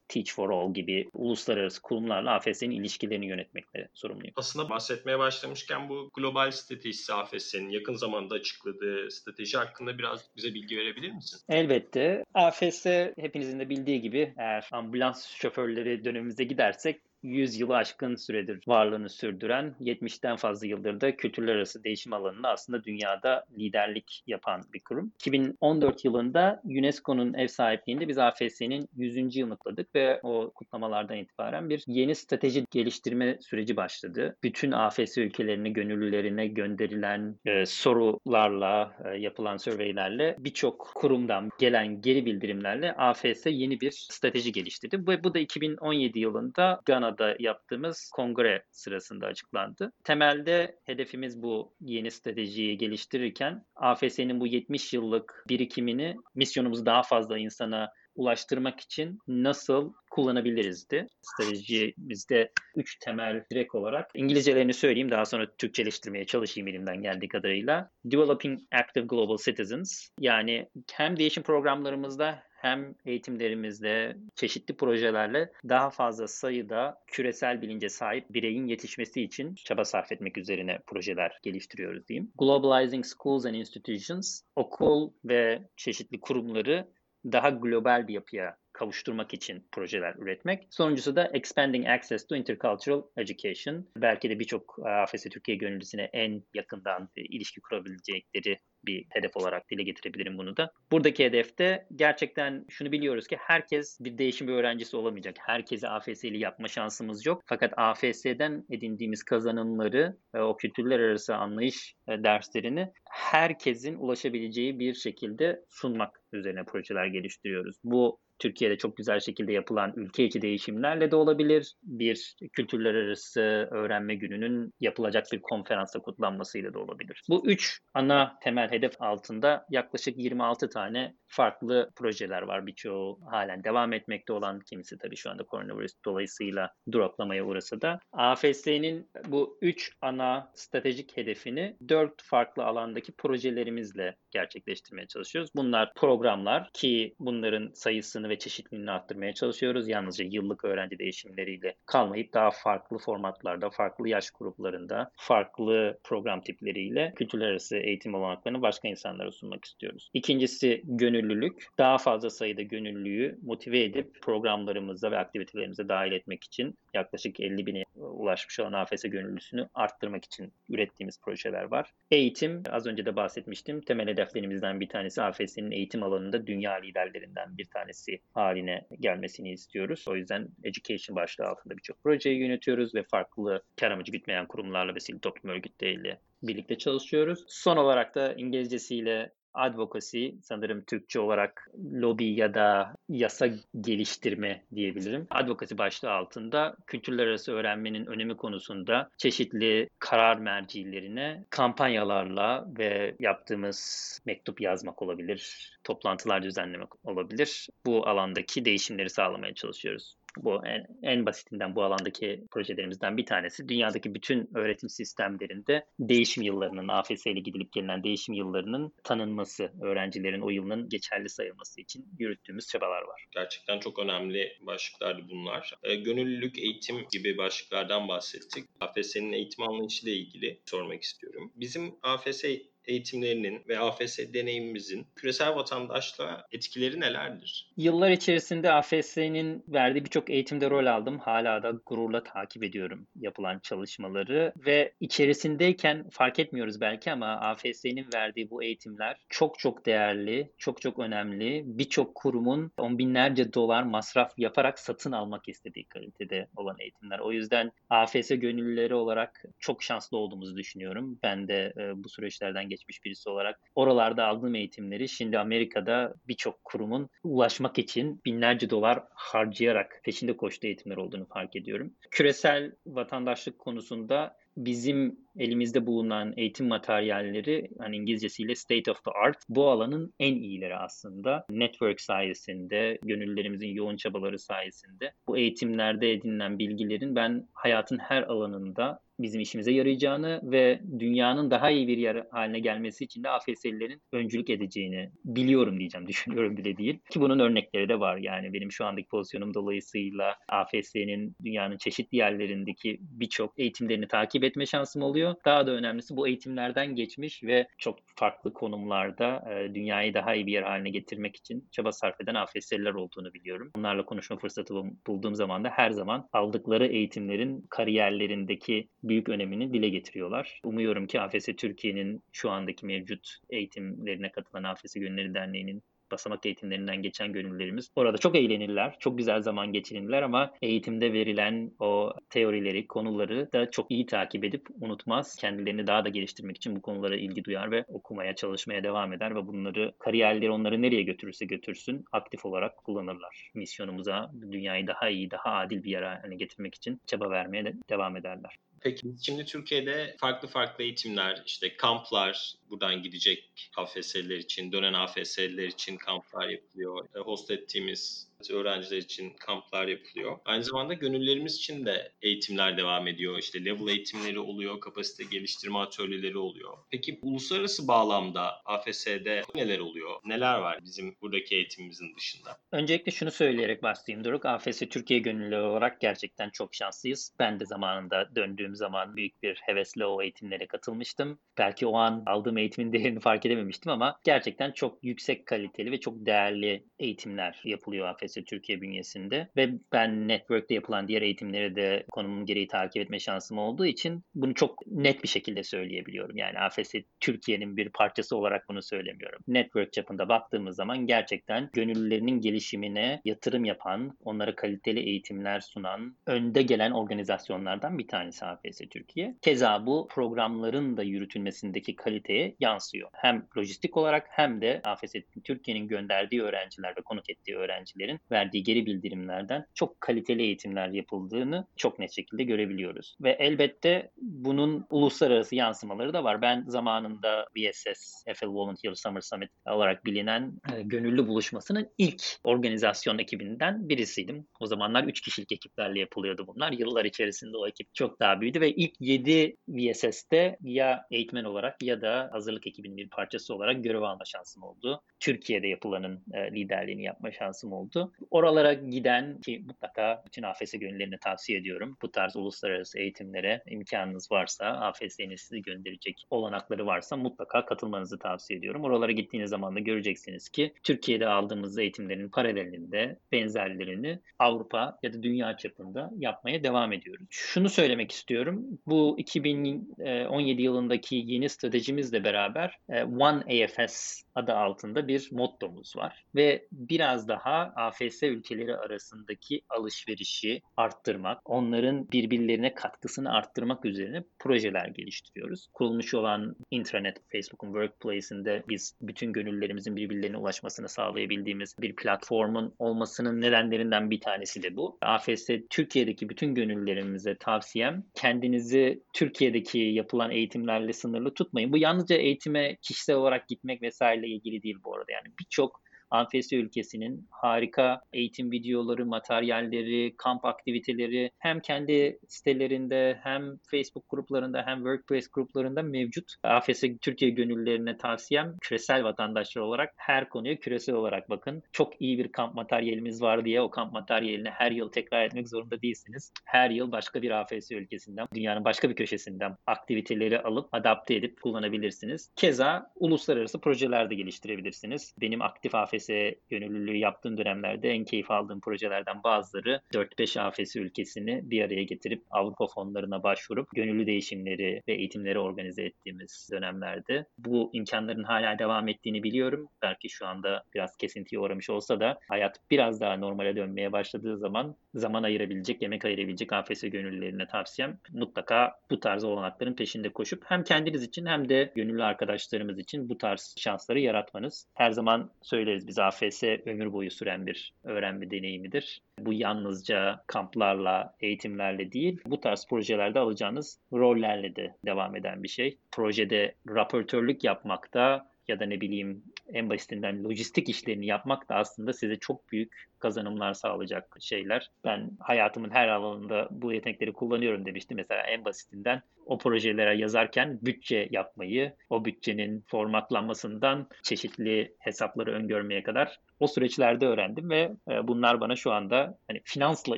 Teach 0.08 0.34
for 0.34 0.50
All 0.50 0.74
gibi 0.74 1.10
uluslararası 1.14 1.82
kurumlarla 1.82 2.32
AFS'nin 2.32 2.72
ilişkilerini 2.72 3.26
yönetmekle 3.26 3.90
sorumluyum. 3.94 4.34
Aslında 4.36 4.70
bahsetmeye 4.70 5.20
başlamışken 5.20 5.90
bu 5.90 6.10
global 6.14 6.52
stratejisi 6.52 7.14
AFS'nin 7.14 7.70
yakın 7.70 7.94
zamanda 7.94 8.36
açıkladığı 8.36 9.12
strateji 9.12 9.58
hakkında 9.58 9.98
biraz 9.98 10.26
bize 10.38 10.54
bilgi 10.54 10.78
verebilir 10.78 11.12
misin? 11.12 11.40
Elbette. 11.50 12.24
AFS 12.34 12.86
hepinizin 13.20 13.60
de 13.60 13.70
bildiği 13.70 14.02
gibi 14.02 14.34
eğer 14.38 14.70
ambulans 14.72 15.28
şoförleri 15.28 16.06
dönemimize 16.06 16.44
gidersek 16.44 17.02
100 17.28 17.60
yılı 17.60 17.76
aşkın 17.76 18.16
süredir 18.16 18.60
varlığını 18.68 19.10
sürdüren 19.10 19.76
70'ten 19.82 20.36
fazla 20.36 20.68
yıldır 20.68 21.02
da 21.02 21.16
kültürler 21.16 21.56
arası 21.56 21.84
değişim 21.84 22.14
alanında 22.14 22.50
aslında 22.50 22.84
dünyada 22.84 23.46
liderlik 23.60 24.24
yapan 24.28 24.62
bir 24.74 24.80
kurum. 24.80 25.12
2014 25.20 26.06
yılında 26.06 26.62
UNESCO'nun 26.66 27.34
ev 27.34 27.48
sahipliğinde 27.48 28.08
biz 28.08 28.18
AFS'nin 28.18 28.90
100. 28.96 29.36
yılını 29.36 29.58
kutladık 29.58 29.96
ve 29.96 30.20
o 30.24 30.52
kutlamalardan 30.56 31.18
itibaren 31.18 31.70
bir 31.70 31.84
yeni 31.88 32.16
strateji 32.16 32.66
geliştirme 32.72 33.38
süreci 33.42 33.76
başladı. 33.76 34.38
Bütün 34.44 34.72
AFS 34.72 35.18
ülkelerine, 35.18 35.70
gönüllülerine 35.70 36.48
gönderilen 36.48 37.36
e, 37.46 37.66
sorularla, 37.66 38.98
e, 39.06 39.18
yapılan 39.18 39.58
surveylerle 39.58 40.36
birçok 40.40 40.92
kurumdan 40.96 41.50
gelen 41.60 42.02
geri 42.02 42.26
bildirimlerle 42.26 42.94
AFS 42.94 43.46
yeni 43.46 43.82
bir 43.82 43.92
strateji 43.92 44.52
geliştirdi. 44.52 45.08
Bu, 45.08 45.24
bu 45.24 45.34
da 45.34 45.40
2017 45.40 46.20
yılında 46.20 46.82
Gana'da 46.86 47.17
Viyana'da 47.18 47.36
yaptığımız 47.40 48.12
kongre 48.16 48.64
sırasında 48.72 49.26
açıklandı. 49.26 49.92
Temelde 50.04 50.80
hedefimiz 50.86 51.42
bu 51.42 51.74
yeni 51.82 52.12
stratejiyi 52.12 52.78
geliştirirken 52.78 53.66
AFS'nin 53.76 54.40
bu 54.40 54.48
70 54.48 54.94
yıllık 54.94 55.46
birikimini 55.50 56.16
misyonumuzu 56.36 56.86
daha 56.86 57.04
fazla 57.04 57.38
insana 57.38 57.90
ulaştırmak 58.16 58.80
için 58.80 59.20
nasıl 59.28 59.94
kullanabilirizdi. 60.12 61.08
Stratejimizde 61.22 62.52
üç 62.76 63.00
temel 63.00 63.46
direk 63.52 63.76
olarak 63.76 64.10
İngilizcelerini 64.14 64.74
söyleyeyim 64.74 65.12
daha 65.12 65.26
sonra 65.26 65.56
Türkçeleştirmeye 65.58 66.26
çalışayım 66.26 66.68
elimden 66.68 67.02
geldiği 67.02 67.28
kadarıyla. 67.28 67.92
Developing 68.06 68.62
Active 68.72 69.06
Global 69.06 69.38
Citizens 69.38 70.10
yani 70.20 70.70
hem 70.92 71.18
değişim 71.18 71.44
programlarımızda 71.44 72.44
hem 72.58 72.96
eğitimlerimizde 73.06 74.18
çeşitli 74.36 74.78
projelerle 74.78 75.52
daha 75.70 75.90
fazla 75.90 76.28
sayıda 76.28 77.02
küresel 77.08 77.62
bilince 77.62 77.90
sahip 77.90 78.26
bireyin 78.30 78.68
yetişmesi 78.68 79.22
için 79.22 79.56
çaba 79.56 79.86
sarf 79.86 80.12
etmek 80.12 80.38
üzerine 80.38 80.80
projeler 80.88 81.40
geliştiriyoruz 81.44 82.08
diyeyim. 82.08 82.32
Globalizing 82.40 83.06
Schools 83.06 83.46
and 83.46 83.56
Institutions, 83.56 84.42
okul 84.56 85.12
ve 85.26 85.62
çeşitli 85.76 86.20
kurumları 86.20 86.88
daha 87.26 87.50
global 87.50 88.08
bir 88.08 88.14
yapıya 88.14 88.58
kavuşturmak 88.74 89.34
için 89.34 89.68
projeler 89.72 90.16
üretmek. 90.16 90.68
Sonuncusu 90.70 91.16
da 91.16 91.30
Expanding 91.34 91.88
Access 91.88 92.28
to 92.28 92.36
Intercultural 92.36 93.04
Education. 93.18 93.88
Belki 93.98 94.30
de 94.30 94.40
birçok 94.40 94.80
AFS 94.86 95.24
Türkiye 95.24 95.58
gönüllüsüne 95.58 96.10
en 96.14 96.44
yakından 96.54 97.10
ilişki 97.16 97.62
kurabilecekleri 97.62 98.60
bir 98.88 99.06
hedef 99.10 99.38
olarak 99.38 99.70
dile 99.70 99.84
getirebilirim 99.84 100.38
bunu 100.38 100.58
da. 100.58 100.72
Buradaki 100.92 101.26
hedefte 101.26 101.88
gerçekten 101.96 102.66
şunu 102.70 102.92
biliyoruz 102.92 103.28
ki 103.28 103.38
herkes 103.40 103.98
bir 104.02 104.18
değişim 104.18 104.48
bir 104.48 104.54
öğrencisi 104.54 104.98
olamayacak. 104.98 105.36
Herkese 105.40 105.90
AFS'li 105.90 106.38
yapma 106.38 106.68
şansımız 106.68 107.26
yok. 107.26 107.42
Fakat 107.46 107.74
AFS'den 107.78 108.66
edindiğimiz 108.70 109.24
kazanımları, 109.24 110.18
o 110.34 110.58
kültürler 110.58 111.00
arası 111.00 111.36
anlayış 111.36 111.96
e, 112.08 112.24
derslerini 112.24 112.92
herkesin 113.10 113.96
ulaşabileceği 113.96 114.80
bir 114.80 114.94
şekilde 114.94 115.62
sunmak 115.70 116.22
üzerine 116.34 116.64
projeler 116.64 117.06
geliştiriyoruz. 117.06 117.76
Bu 117.84 118.20
Türkiye'de 118.40 118.78
çok 118.78 118.98
güzel 118.98 119.20
şekilde 119.20 119.54
yapılan 119.54 119.94
ülke 119.96 120.24
içi 120.24 120.42
değişimlerle 120.42 121.12
de 121.12 121.16
olabilir. 121.16 121.76
Bir 121.84 122.36
kültürler 122.54 122.96
arası 122.96 123.42
öğrenme 123.72 124.16
gününün 124.16 124.74
yapılacak 124.80 125.26
bir 125.34 125.42
konferansta 125.42 126.00
kutlanmasıyla 126.00 126.74
da 126.74 126.80
olabilir. 126.80 127.24
Bu 127.30 127.48
üç 127.48 127.80
ana 127.94 128.38
temel 128.42 128.72
hedef 128.72 129.02
altında 129.02 129.66
yaklaşık 129.70 130.18
26 130.18 130.70
tane 130.70 131.14
farklı 131.28 131.90
projeler 131.96 132.42
var. 132.42 132.68
Birçoğu 132.68 133.20
halen 133.32 133.64
devam 133.64 133.94
etmekte 133.94 134.34
olan, 134.34 134.60
kimisi 134.60 134.98
tabii 134.98 135.16
şu 135.16 135.30
anda 135.30 135.44
koronavirüs 135.44 135.94
dolayısıyla 136.06 136.70
duraklamaya 136.92 137.46
uğrasa 137.46 137.82
da. 137.82 138.00
AFS'nin 138.12 139.10
bu 139.28 139.58
üç 139.62 139.92
ana 140.02 140.52
stratejik 140.54 141.18
hedefini 141.18 141.78
dört 141.90 142.22
farklı 142.24 142.66
alandaki 142.66 143.12
projelerimizle 143.12 144.16
gerçekleştirmeye 144.32 145.08
çalışıyoruz. 145.08 145.52
Bunlar 145.56 145.94
programlar 145.94 146.70
ki 146.74 147.16
bunların 147.20 147.72
sayısını 147.74 148.27
sayısını 148.28 148.30
ve 148.30 148.40
çeşitliliğini 148.40 148.92
arttırmaya 148.92 149.34
çalışıyoruz. 149.34 149.88
Yalnızca 149.88 150.26
yıllık 150.26 150.66
öğrenci 150.66 151.00
değişimleriyle 151.00 151.76
kalmayıp 151.86 152.34
daha 152.34 152.52
farklı 152.52 152.98
formatlarda, 152.98 153.70
farklı 153.70 154.10
yaş 154.10 154.32
gruplarında, 154.32 155.12
farklı 155.18 156.00
program 156.04 156.42
tipleriyle 156.42 157.14
kültürler 157.16 157.48
arası 157.48 157.78
eğitim 157.78 158.16
olanaklarını 158.16 158.62
başka 158.62 158.88
insanlara 158.88 159.32
sunmak 159.32 159.66
istiyoruz. 159.66 160.10
İkincisi 160.14 160.82
gönüllülük. 160.84 161.68
Daha 161.78 161.98
fazla 161.98 162.30
sayıda 162.30 162.62
gönüllüyü 162.62 163.38
motive 163.44 163.84
edip 163.84 164.22
programlarımıza 164.22 165.12
ve 165.12 165.18
aktivitelerimize 165.18 165.88
dahil 165.88 166.12
etmek 166.12 166.44
için 166.44 166.76
yaklaşık 166.94 167.40
50 167.40 167.66
bine 167.66 167.84
ulaşmış 167.96 168.60
olan 168.60 168.74
AFS 168.74 169.04
gönüllüsünü 169.04 169.70
arttırmak 169.74 170.26
için 170.26 170.54
ürettiğimiz 170.70 171.22
projeler 171.22 171.64
var. 171.64 171.92
Eğitim, 172.12 172.64
az 172.72 172.88
önce 172.88 173.06
de 173.06 173.16
bahsetmiştim. 173.16 173.82
Temel 173.82 174.08
hedeflerimizden 174.08 174.80
bir 174.80 174.90
tanesi 174.90 175.22
AFS'nin 175.22 175.72
eğitim 175.72 176.04
alanında 176.04 176.48
dünya 176.48 176.74
liderlerinden 176.74 177.58
bir 177.58 177.66
tanesi 177.66 178.17
haline 178.34 178.88
gelmesini 179.00 179.52
istiyoruz. 179.52 180.06
O 180.08 180.16
yüzden 180.16 180.48
Education 180.64 181.16
başlığı 181.16 181.46
altında 181.46 181.78
birçok 181.78 182.04
projeyi 182.04 182.40
yönetiyoruz 182.40 182.96
ve 182.96 183.04
farklı 183.04 183.64
kar 183.80 183.92
amacı 183.92 184.12
gütmeyen 184.12 184.48
kurumlarla 184.48 184.96
ve 184.96 185.00
sivil 185.00 185.20
toplum 185.20 185.52
örgütleriyle 185.52 186.20
birlikte 186.44 186.78
çalışıyoruz. 186.78 187.44
Son 187.48 187.78
olarak 187.78 188.16
da 188.16 188.34
İngilizcesiyle 188.34 189.32
advocacy 189.54 190.30
sanırım 190.42 190.82
Türkçe 190.82 191.20
olarak 191.20 191.68
lobi 191.94 192.26
ya 192.26 192.54
da 192.54 192.96
yasa 193.10 193.48
geliştirme 193.82 194.64
diyebilirim. 194.76 195.28
Advocacy 195.30 195.78
başlığı 195.78 196.12
altında 196.12 196.76
kültürler 196.88 197.28
arası 197.28 197.52
öğrenmenin 197.52 198.06
önemi 198.06 198.38
konusunda 198.38 199.10
çeşitli 199.18 199.90
karar 200.00 200.38
mercilerine 200.38 201.44
kampanyalarla 201.50 202.68
ve 202.78 203.16
yaptığımız 203.20 204.20
mektup 204.26 204.62
yazmak 204.62 205.02
olabilir, 205.02 205.72
toplantılar 205.84 206.44
düzenlemek 206.44 207.06
olabilir. 207.06 207.68
Bu 207.86 208.08
alandaki 208.08 208.66
değişimleri 208.66 209.10
sağlamaya 209.10 209.54
çalışıyoruz. 209.54 210.17
Bu 210.44 210.66
en, 210.66 210.88
en 211.04 211.26
basitinden 211.26 211.76
bu 211.76 211.84
alandaki 211.84 212.44
projelerimizden 212.52 213.18
bir 213.18 213.26
tanesi. 213.26 213.70
Dünyadaki 213.70 214.16
bütün 214.16 214.50
öğretim 214.56 214.90
sistemlerinde 214.90 215.86
değişim 216.00 216.44
yıllarının, 216.44 216.88
AFS 216.88 217.26
ile 217.26 217.40
gidilip 217.40 217.74
gelinen 217.74 218.04
değişim 218.04 218.34
yıllarının 218.36 218.94
tanınması, 219.04 219.72
öğrencilerin 219.82 220.42
o 220.42 220.50
yılının 220.50 220.90
geçerli 220.90 221.30
sayılması 221.30 221.82
için 221.82 222.06
yürüttüğümüz 222.20 222.68
çabalar 222.68 223.02
var. 223.02 223.26
Gerçekten 223.32 223.80
çok 223.80 224.00
önemli 224.00 224.58
başlıklardı 224.62 225.22
bunlar. 225.32 225.74
E, 225.84 225.96
gönüllülük, 225.96 226.60
eğitim 226.60 227.08
gibi 227.12 227.38
başlıklardan 227.38 228.08
bahsettik. 228.08 228.66
AFS'nin 228.80 229.32
eğitim 229.32 229.64
anlayışıyla 229.64 230.16
ilgili 230.16 230.60
sormak 230.66 231.04
istiyorum. 231.04 231.52
Bizim 231.56 231.96
AFS 232.04 232.46
eğitimlerinin 232.88 233.62
ve 233.68 233.80
AFS 233.80 234.20
deneyimimizin 234.34 235.08
küresel 235.16 235.56
vatandaşlığa 235.56 236.48
etkileri 236.52 237.00
nelerdir? 237.00 237.72
Yıllar 237.78 238.12
içerisinde 238.12 238.72
AFS'nin 238.72 239.64
verdiği 239.68 240.06
birçok 240.06 240.30
eğitimde 240.30 240.70
rol 240.70 240.86
aldım. 240.86 241.20
Hala 241.20 241.64
da 241.64 241.72
gururla 241.86 242.24
takip 242.24 242.64
ediyorum 242.64 243.08
yapılan 243.16 243.60
çalışmaları 243.60 244.54
ve 244.66 244.94
içerisindeyken 245.00 246.10
fark 246.10 246.40
etmiyoruz 246.40 246.82
belki 246.82 247.12
ama 247.12 247.28
AFS'nin 247.28 248.08
verdiği 248.14 248.50
bu 248.50 248.64
eğitimler 248.64 249.18
çok 249.30 249.60
çok 249.60 249.86
değerli, 249.86 250.52
çok 250.58 250.82
çok 250.82 251.00
önemli. 251.00 251.64
Birçok 251.66 252.16
kurumun 252.16 252.72
on 252.78 252.98
binlerce 252.98 253.54
dolar 253.54 253.84
masraf 253.84 254.34
yaparak 254.38 254.80
satın 254.80 255.12
almak 255.12 255.50
istediği 255.50 255.86
kalitede 255.86 256.48
olan 256.56 256.76
eğitimler. 256.80 257.20
O 257.20 257.32
yüzden 257.32 257.72
AFS 257.90 258.30
gönüllüleri 258.30 258.96
olarak 258.96 259.44
çok 259.60 259.84
şanslı 259.84 260.18
olduğumuzu 260.18 260.58
düşünüyorum. 260.58 261.20
Ben 261.24 261.48
de 261.48 261.74
e, 261.78 262.04
bu 262.04 262.10
süreçlerden 262.10 262.70
geçmiş 262.78 263.06
birisi 263.06 263.30
olarak 263.30 263.60
oralarda 263.76 264.26
aldığım 264.26 264.56
eğitimleri 264.56 265.10
şimdi 265.10 265.40
Amerika'da 265.40 266.14
birçok 266.28 266.66
kurumun 266.66 267.10
ulaşmak 267.24 267.80
için 267.80 268.22
binlerce 268.26 268.70
dolar 268.70 269.04
harcayarak 269.14 270.02
peşinde 270.04 270.38
koştuğu 270.38 270.68
eğitimler 270.68 270.98
olduğunu 270.98 271.26
fark 271.26 271.56
ediyorum. 271.56 271.94
Küresel 272.12 272.72
vatandaşlık 272.86 273.60
konusunda 273.60 274.38
bizim 274.58 275.20
elimizde 275.38 275.86
bulunan 275.86 276.34
eğitim 276.38 276.68
materyalleri 276.68 277.70
hani 277.80 277.96
İngilizcesiyle 277.96 278.56
state 278.56 278.92
of 278.92 279.04
the 279.04 279.12
art 279.12 279.38
bu 279.50 279.70
alanın 279.70 280.14
en 280.20 280.36
iyileri 280.36 280.76
aslında. 280.76 281.46
Network 281.50 282.02
sayesinde, 282.02 283.00
gönüllülerimizin 283.04 283.68
yoğun 283.68 283.96
çabaları 283.96 284.40
sayesinde 284.40 285.14
bu 285.28 285.38
eğitimlerde 285.38 286.12
edinilen 286.12 286.60
bilgilerin 286.60 287.16
ben 287.16 287.48
hayatın 287.54 287.98
her 287.98 288.24
alanında 288.24 289.00
bizim 289.20 289.42
işimize 289.42 289.72
yarayacağını 289.72 290.42
ve 290.44 290.82
dünyanın 291.00 291.52
daha 291.52 291.70
iyi 291.70 291.88
bir 291.88 291.98
yer 291.98 292.24
haline 292.32 292.60
gelmesi 292.60 293.04
için 293.04 293.24
de 293.24 293.30
AFS'lilerin 293.30 294.02
öncülük 294.14 294.50
edeceğini 294.50 295.12
biliyorum 295.26 295.80
diyeceğim, 295.80 296.08
düşünüyorum 296.08 296.58
bile 296.58 296.78
değil. 296.78 297.00
Ki 297.10 297.22
bunun 297.22 297.40
örnekleri 297.40 297.90
de 297.90 298.00
var. 298.00 298.18
Yani 298.18 298.54
benim 298.54 298.72
şu 298.72 298.86
andaki 298.86 299.08
pozisyonum 299.08 299.54
dolayısıyla 299.54 300.36
AFS'nin 300.50 301.36
dünyanın 301.44 301.78
çeşitli 301.78 302.18
yerlerindeki 302.18 302.98
birçok 303.02 303.60
eğitimlerini 303.60 304.08
takip 304.08 304.44
etme 304.44 304.66
şansım 304.66 305.02
oluyor. 305.02 305.27
Daha 305.46 305.68
da 305.68 305.72
önemlisi 305.72 306.18
bu 306.18 306.28
eğitimlerden 306.28 306.96
geçmiş 306.96 307.44
ve 307.44 307.68
çok 307.78 308.00
farklı 308.16 308.54
konumlarda 308.54 309.54
e, 309.54 309.76
dünyayı 309.76 310.14
daha 310.14 310.36
iyi 310.36 310.48
bir 310.48 310.52
yer 310.52 310.64
haline 310.64 310.90
getirmek 310.90 311.36
için 311.36 311.68
çaba 311.72 311.92
sarf 311.92 312.22
eden 312.22 312.36
AFS'liler 312.36 312.94
olduğunu 312.94 313.34
biliyorum. 313.34 313.72
Onlarla 313.78 314.06
konuşma 314.06 314.38
fırsatı 314.38 314.74
bulduğum 315.08 315.36
zaman 315.36 315.64
da 315.64 315.70
her 315.70 315.92
zaman 315.92 316.30
aldıkları 316.34 316.88
eğitimlerin 316.88 317.68
kariyerlerindeki 317.70 318.90
büyük 319.04 319.30
önemini 319.30 319.74
dile 319.74 319.90
getiriyorlar. 319.90 320.62
Umuyorum 320.64 321.08
ki 321.08 321.22
AFS 321.22 321.46
Türkiye'nin 321.58 322.24
şu 322.32 322.50
andaki 322.50 322.86
mevcut 322.86 323.38
eğitimlerine 323.50 324.32
katılan 324.32 324.64
AFS 324.64 324.94
Gönülleri 324.94 325.34
Derneği'nin 325.34 325.84
basamak 326.12 326.46
eğitimlerinden 326.46 327.02
geçen 327.02 327.34
gönüllülerimiz 327.34 327.92
orada 327.96 328.18
çok 328.18 328.36
eğlenirler, 328.36 328.96
çok 329.00 329.18
güzel 329.18 329.42
zaman 329.42 329.74
geçirirler 329.74 330.22
ama 330.22 330.54
eğitimde 330.62 331.14
verilen 331.14 331.72
o 331.80 332.14
teorileri, 332.30 332.88
konuları 332.88 333.52
da 333.54 333.72
çok 333.72 333.92
iyi 333.92 334.06
takip 334.06 334.44
edip 334.44 334.68
unutmaz. 334.82 335.36
Kendilerini 335.36 335.88
daha 335.88 336.06
da 336.06 336.10
geliştirmek 336.10 336.58
için 336.58 336.76
bu 336.76 336.82
konulara 336.82 337.16
ilgi 337.16 337.44
duyar 337.44 337.72
ve 337.72 337.86
okumaya, 337.88 338.36
çalışmaya 338.36 338.84
devam 338.84 339.14
eder 339.14 339.36
ve 339.36 339.48
bunları 339.48 339.94
kariyerleri 340.00 340.52
onları 340.52 340.82
nereye 340.82 341.04
götürürse 341.04 341.46
götürsün 341.46 342.06
aktif 342.12 342.46
olarak 342.46 342.78
kullanırlar. 342.78 343.52
Misyonumuza 343.56 344.32
dünyayı 344.52 344.88
daha 344.88 345.10
iyi, 345.10 345.32
daha 345.32 345.52
adil 345.52 345.84
bir 345.84 345.92
yere 345.92 346.36
getirmek 346.36 346.76
için 346.76 347.02
çaba 347.08 347.30
vermeye 347.30 347.66
de 347.66 347.74
devam 347.90 348.18
ederler. 348.18 348.58
Peki 348.82 349.16
şimdi 349.22 349.46
Türkiye'de 349.46 350.16
farklı 350.20 350.48
farklı 350.48 350.84
eğitimler, 350.84 351.44
işte 351.46 351.78
kamplar 351.78 352.56
buradan 352.70 353.02
gidecek 353.04 353.70
AFS'liler 353.78 354.38
için, 354.38 354.72
dönen 354.72 354.94
AFS'liler 354.94 355.68
için 355.68 355.98
kamplar 355.98 356.50
yapılıyor. 356.50 357.08
E, 357.16 357.20
host 357.20 357.52
ettiğimiz 357.52 358.27
öğrenciler 358.52 358.98
için 358.98 359.34
kamplar 359.40 359.88
yapılıyor. 359.88 360.38
Aynı 360.46 360.64
zamanda 360.64 360.94
gönüllerimiz 360.94 361.56
için 361.56 361.86
de 361.86 362.12
eğitimler 362.22 362.78
devam 362.78 363.08
ediyor. 363.08 363.38
İşte 363.38 363.66
level 363.66 363.88
eğitimleri 363.88 364.40
oluyor, 364.40 364.80
kapasite 364.80 365.24
geliştirme 365.24 365.80
atölyeleri 365.80 366.38
oluyor. 366.38 366.78
Peki 366.90 367.20
uluslararası 367.22 367.88
bağlamda 367.88 368.62
AFS'de 368.66 369.42
neler 369.56 369.80
oluyor? 369.80 370.20
Neler 370.26 370.58
var 370.58 370.80
bizim 370.84 371.16
buradaki 371.22 371.56
eğitimimizin 371.56 372.16
dışında? 372.16 372.58
Öncelikle 372.72 373.12
şunu 373.12 373.32
söyleyerek 373.32 373.84
başlayayım 373.84 374.26
Doruk. 374.26 374.46
AFS 374.46 374.80
Türkiye 374.80 375.20
gönüllüleri 375.20 375.62
olarak 375.62 376.02
gerçekten 376.02 376.50
çok 376.50 376.76
şanslıyız. 376.76 377.34
Ben 377.40 377.60
de 377.60 377.66
zamanında 377.66 378.30
döndüğüm 378.36 378.76
zaman 378.76 379.16
büyük 379.16 379.44
bir 379.44 379.56
hevesle 379.56 380.06
o 380.06 380.22
eğitimlere 380.22 380.68
katılmıştım. 380.68 381.40
Belki 381.58 381.86
o 381.86 381.98
an 381.98 382.24
aldığım 382.26 382.58
eğitimin 382.58 382.94
değerini 382.94 383.20
fark 383.20 383.46
edememiştim 383.46 383.92
ama 383.92 384.20
gerçekten 384.24 384.72
çok 384.72 385.04
yüksek 385.04 385.46
kaliteli 385.46 385.92
ve 385.92 386.00
çok 386.00 386.26
değerli 386.26 386.84
eğitimler 387.00 387.62
yapılıyor 387.64 388.08
AFS 388.08 388.27
AFS 388.28 388.38
Türkiye 388.46 388.82
bünyesinde 388.82 389.48
ve 389.58 389.70
ben 389.94 390.28
network'te 390.28 390.76
yapılan 390.76 391.08
diğer 391.08 391.22
eğitimleri 391.22 391.76
de 391.76 392.06
konumun 392.12 392.46
gereği 392.46 392.68
takip 392.68 393.04
etme 393.04 393.20
şansım 393.20 393.58
olduğu 393.58 393.86
için 393.86 394.24
bunu 394.36 394.54
çok 394.54 394.88
net 394.88 395.24
bir 395.24 395.28
şekilde 395.28 395.64
söyleyebiliyorum. 395.64 396.38
Yani 396.38 396.60
AFS 396.60 396.94
Türkiye'nin 397.20 397.78
bir 397.78 397.90
parçası 397.90 398.38
olarak 398.38 398.70
bunu 398.70 398.82
söylemiyorum. 398.82 399.42
Network 399.48 399.94
çapında 399.94 400.30
baktığımız 400.30 400.76
zaman 400.76 401.08
gerçekten 401.08 401.70
gönüllülerinin 401.74 402.42
gelişimine 402.42 403.22
yatırım 403.26 403.66
yapan, 403.66 404.18
onlara 404.24 404.56
kaliteli 404.56 405.00
eğitimler 405.00 405.60
sunan, 405.60 406.16
önde 406.26 406.62
gelen 406.62 406.92
organizasyonlardan 406.92 407.98
bir 407.98 408.08
tanesi 408.08 408.46
AFS 408.46 408.82
Türkiye. 408.90 409.36
Keza 409.42 409.86
bu 409.86 410.08
programların 410.12 410.98
da 410.98 411.04
yürütülmesindeki 411.04 411.96
kaliteye 411.96 412.56
yansıyor. 412.60 413.10
Hem 413.14 413.48
lojistik 413.58 413.98
olarak 413.98 414.28
hem 414.30 414.62
de 414.62 414.82
AFS 414.84 415.14
Türkiye'nin 415.44 415.88
gönderdiği 415.88 416.42
öğrenciler 416.42 416.94
ve 416.98 417.02
konuk 417.02 417.30
ettiği 417.30 417.56
öğrencilerin 417.58 418.17
verdiği 418.32 418.64
geri 418.64 418.86
bildirimlerden 418.86 419.66
çok 419.74 420.02
kaliteli 420.02 420.42
eğitimler 420.42 420.90
yapıldığını 420.90 421.68
çok 421.76 422.00
net 422.00 422.12
şekilde 422.12 422.44
görebiliyoruz. 422.44 423.16
Ve 423.22 423.32
elbette 423.32 424.12
bunun 424.18 424.86
uluslararası 424.90 425.56
yansımaları 425.56 426.14
da 426.14 426.24
var. 426.24 426.42
Ben 426.42 426.64
zamanında 426.68 427.46
VSS, 427.58 428.24
FL 428.36 428.48
Volunteer 428.48 428.94
Summer 428.94 429.22
Summit 429.22 429.50
olarak 429.66 430.06
bilinen 430.06 430.54
e, 430.74 430.82
gönüllü 430.82 431.28
buluşmasının 431.28 431.90
ilk 431.98 432.24
organizasyon 432.44 433.18
ekibinden 433.18 433.90
birisiydim. 433.90 434.48
O 434.60 434.66
zamanlar 434.66 435.04
3 435.04 435.22
kişilik 435.22 435.52
ekiplerle 435.52 436.00
yapılıyordu 436.00 436.48
bunlar. 436.48 436.72
Yıllar 436.72 437.06
içerisinde 437.06 437.58
o 437.58 437.68
ekip 437.68 437.94
çok 437.94 438.20
daha 438.20 438.42
büyüdü 438.42 438.62
ve 438.62 438.72
ilk 438.72 438.94
7 439.00 439.56
VSS'te 439.68 440.58
ya 440.62 441.06
eğitmen 441.12 441.44
olarak 441.44 441.84
ya 441.84 442.02
da 442.02 442.30
hazırlık 442.32 442.68
ekibinin 442.68 442.98
bir 442.98 443.10
parçası 443.10 443.56
olarak 443.56 443.84
görev 443.84 444.02
alma 444.02 444.26
şansım 444.26 444.64
oldu. 444.64 445.02
Türkiye'de 445.20 445.68
yapılanın 445.68 446.24
e, 446.34 446.52
liderliğini 446.52 447.04
yapma 447.04 447.32
şansım 447.32 447.74
oldu. 447.74 448.07
Oralara 448.32 448.74
giden 448.74 449.42
ki 449.42 449.64
mutlaka 449.68 450.24
bütün 450.26 450.44
AFS 450.44 450.72
gönüllerini 450.72 451.18
tavsiye 451.20 451.60
ediyorum. 451.60 451.98
Bu 452.02 452.12
tarz 452.12 452.36
uluslararası 452.36 453.00
eğitimlere 453.00 453.64
imkanınız 453.68 454.32
varsa, 454.32 454.66
AFS'nin 454.66 455.36
sizi 455.36 455.62
gönderecek 455.62 456.28
olanakları 456.30 456.86
varsa 456.86 457.18
mutlaka 457.18 457.66
katılmanızı 457.66 458.20
tavsiye 458.20 458.60
ediyorum. 458.60 458.84
Oralara 458.84 459.12
gittiğiniz 459.12 459.50
zaman 459.50 459.76
da 459.76 459.80
göreceksiniz 459.80 460.50
ki 460.50 460.74
Türkiye'de 460.84 461.28
aldığımız 461.28 461.78
eğitimlerin 461.78 462.30
paralelinde 462.30 463.20
benzerlerini 463.32 464.20
Avrupa 464.40 465.00
ya 465.04 465.14
da 465.14 465.24
dünya 465.24 465.58
çapında 465.58 466.12
yapmaya 466.18 466.64
devam 466.64 466.94
ediyoruz. 466.94 467.28
Şunu 467.30 467.70
söylemek 467.70 468.12
istiyorum. 468.12 468.80
Bu 468.86 469.16
2017 469.18 470.62
yılındaki 470.62 471.16
yeni 471.16 471.50
stratejimizle 471.50 472.24
beraber 472.24 472.78
e, 472.90 473.04
One 473.04 473.64
AFS 473.64 474.24
adı 474.36 474.54
altında 474.54 475.08
bir 475.08 475.30
mottomuz 475.32 475.96
var 475.96 476.26
ve 476.36 476.68
biraz 476.72 477.28
daha 477.28 477.74
AFS 477.76 477.97
ülkeleri 478.06 478.76
arasındaki 478.76 479.62
alışverişi 479.70 480.62
arttırmak, 480.78 481.50
onların 481.50 482.12
birbirlerine 482.12 482.74
katkısını 482.74 483.34
arttırmak 483.34 483.86
üzerine 483.86 484.24
projeler 484.40 484.88
geliştiriyoruz. 484.88 485.68
Kurulmuş 485.74 486.14
olan 486.14 486.56
intranet 486.72 487.18
Facebook'un 487.32 487.68
Workplace'inde 487.68 488.64
biz 488.70 488.94
bütün 489.02 489.34
gönüllerimizin 489.34 489.96
birbirlerine 489.96 490.38
ulaşmasını 490.38 490.90
sağlayabildiğimiz 490.90 491.76
bir 491.82 491.96
platformun 491.96 492.76
olmasının 492.80 493.42
nedenlerinden 493.42 494.12
bir 494.12 494.22
tanesi 494.22 494.64
de 494.64 494.76
bu. 494.76 494.98
AFS 495.02 495.50
Türkiye'deki 495.70 496.30
bütün 496.30 496.56
gönüllerimize 496.56 497.38
tavsiyem 497.38 498.04
kendinizi 498.14 499.04
Türkiye'deki 499.14 499.80
yapılan 499.80 500.32
eğitimlerle 500.32 500.94
sınırlı 500.94 501.34
tutmayın. 501.34 501.72
Bu 501.72 501.78
yalnızca 501.78 502.16
eğitime 502.16 502.78
kişisel 502.82 503.16
olarak 503.16 503.48
gitmek 503.48 503.82
vesaire 503.82 504.28
ilgili 504.28 504.64
değil 504.64 504.78
bu 504.84 504.96
arada. 504.96 505.12
Yani 505.12 505.34
birçok 505.40 505.87
AFS 506.12 506.54
ülkesinin 506.54 507.28
harika 507.32 508.02
eğitim 508.14 508.52
videoları, 508.52 509.06
materyalleri, 509.06 510.16
kamp 510.18 510.46
aktiviteleri 510.46 511.32
hem 511.40 511.60
kendi 511.60 512.20
sitelerinde 512.28 513.20
hem 513.24 513.58
Facebook 513.72 514.10
gruplarında 514.10 514.64
hem 514.66 514.78
Workplace 514.78 515.28
gruplarında 515.34 515.82
mevcut. 515.82 516.34
AFS 516.44 516.84
Türkiye 517.02 517.32
gönüllerine 517.32 517.98
tavsiyem 517.98 518.56
küresel 518.62 519.04
vatandaşlar 519.04 519.62
olarak 519.62 519.94
her 519.98 520.30
konuya 520.30 520.56
küresel 520.56 520.96
olarak 520.96 521.30
bakın. 521.30 521.64
Çok 521.72 522.02
iyi 522.02 522.18
bir 522.18 522.32
kamp 522.32 522.56
materyalimiz 522.56 523.22
var 523.22 523.46
diye 523.46 523.62
o 523.62 523.70
kamp 523.70 523.94
materyalini 523.94 524.50
her 524.50 524.72
yıl 524.72 524.92
tekrar 524.92 525.26
etmek 525.26 525.50
zorunda 525.50 525.82
değilsiniz. 525.82 526.32
Her 526.46 526.70
yıl 526.70 526.92
başka 526.92 527.22
bir 527.22 527.32
AFS 527.32 527.72
ülkesinden, 527.72 528.28
dünyanın 528.34 528.66
başka 528.66 528.90
bir 528.90 528.96
köşesinden 528.96 529.56
aktiviteleri 529.68 530.42
alıp 530.42 530.70
adapte 530.72 531.16
edip 531.16 531.42
kullanabilirsiniz. 531.42 532.32
Keza 532.36 532.92
uluslararası 532.96 533.62
projeler 533.62 534.10
de 534.10 534.16
geliştirebilirsiniz. 534.16 535.16
Benim 535.22 535.42
aktif 535.42 535.76
AFS 535.76 535.97
AFS 535.98 536.10
gönüllülüğü 536.50 536.98
yaptığım 536.98 537.38
dönemlerde 537.38 537.90
en 537.90 538.04
keyif 538.04 538.32
aldığım 538.32 538.60
projelerden 538.60 539.24
bazıları 539.24 539.82
4-5 539.94 540.42
AFS 540.42 540.76
ülkesini 540.76 541.52
bir 541.52 541.64
araya 541.64 541.84
getirip 541.84 542.24
Avrupa 542.32 542.68
fonlarına 542.68 543.24
başvurup 543.24 543.70
gönüllü 543.76 544.06
değişimleri 544.06 544.82
ve 544.88 544.94
eğitimleri 544.94 545.40
organize 545.40 545.84
ettiğimiz 545.84 546.50
dönemlerde. 546.52 547.26
Bu 547.38 547.70
imkanların 547.74 548.24
hala 548.24 548.60
devam 548.60 548.88
ettiğini 548.88 549.24
biliyorum. 549.24 549.68
Belki 549.82 550.10
şu 550.10 550.28
anda 550.28 550.64
biraz 550.76 550.98
kesintiye 550.98 551.42
uğramış 551.42 551.70
olsa 551.70 552.00
da 552.00 552.20
hayat 552.30 552.60
biraz 552.72 553.02
daha 553.02 553.18
normale 553.18 553.56
dönmeye 553.56 553.92
başladığı 553.92 554.38
zaman 554.38 554.76
zaman 554.94 555.24
ayırabilecek, 555.24 555.82
yemek 555.82 556.06
ayırabilecek 556.06 556.54
AFS 556.54 556.82
gönüllülerine 556.82 557.48
tavsiyem 557.48 557.98
mutlaka 558.14 558.74
bu 558.90 559.00
tarz 559.00 559.24
olanakların 559.24 559.74
peşinde 559.74 560.10
koşup 560.10 560.44
hem 560.46 560.64
kendiniz 560.64 561.04
için 561.04 561.26
hem 561.26 561.50
de 561.50 561.72
gönüllü 561.76 562.04
arkadaşlarımız 562.04 562.80
için 562.80 563.10
bu 563.10 563.18
tarz 563.18 563.56
şansları 563.58 564.00
yaratmanız. 564.00 564.68
Her 564.74 564.92
zaman 564.92 565.30
söyleriz 565.42 565.87
biz 565.88 566.00
AFS 566.00 566.44
ömür 566.44 566.94
boyu 566.94 567.12
süren 567.12 567.48
bir 567.48 567.74
öğrenme 567.84 568.32
deneyimidir. 568.32 569.02
Bu 569.20 569.34
yalnızca 569.34 570.24
kamplarla, 570.28 571.16
eğitimlerle 571.20 571.92
değil, 571.92 572.22
bu 572.26 572.42
tarz 572.42 572.68
projelerde 572.68 573.20
alacağınız 573.20 573.80
rollerle 573.94 574.56
de 574.56 574.76
devam 574.86 575.16
eden 575.16 575.44
bir 575.44 575.48
şey. 575.48 575.78
Projede 575.92 576.56
raportörlük 576.70 577.44
yapmakta 577.44 578.30
ya 578.48 578.60
da 578.60 578.66
ne 578.66 578.82
bileyim 578.82 579.24
en 579.54 579.70
basitinden 579.70 580.24
lojistik 580.24 580.70
işlerini 580.70 581.06
yapmak 581.06 581.50
da 581.50 581.56
aslında 581.56 581.94
size 581.94 582.16
çok 582.16 582.52
büyük 582.52 582.88
kazanımlar 583.00 583.54
sağlayacak 583.54 584.18
şeyler. 584.20 584.72
Ben 584.84 585.12
hayatımın 585.20 585.70
her 585.70 585.88
alanında 585.88 586.48
bu 586.52 586.74
yetenekleri 586.74 587.14
kullanıyorum 587.14 587.66
demiştim. 587.66 587.98
Mesela 587.98 588.22
en 588.22 588.46
basitinden 588.46 589.02
o 589.28 589.38
projelere 589.38 589.98
yazarken 589.98 590.60
bütçe 590.62 591.08
yapmayı, 591.12 591.74
o 591.90 592.06
bütçenin 592.06 592.64
formatlanmasından 592.68 593.88
çeşitli 594.04 594.76
hesapları 594.80 595.32
öngörmeye 595.32 595.84
kadar 595.84 596.20
o 596.40 596.48
süreçlerde 596.48 597.08
öğrendim 597.08 597.50
ve 597.50 597.72
e, 597.90 598.08
bunlar 598.08 598.42
bana 598.42 598.56
şu 598.56 598.72
anda 598.72 599.18
hani 599.28 599.42
finansla 599.44 599.98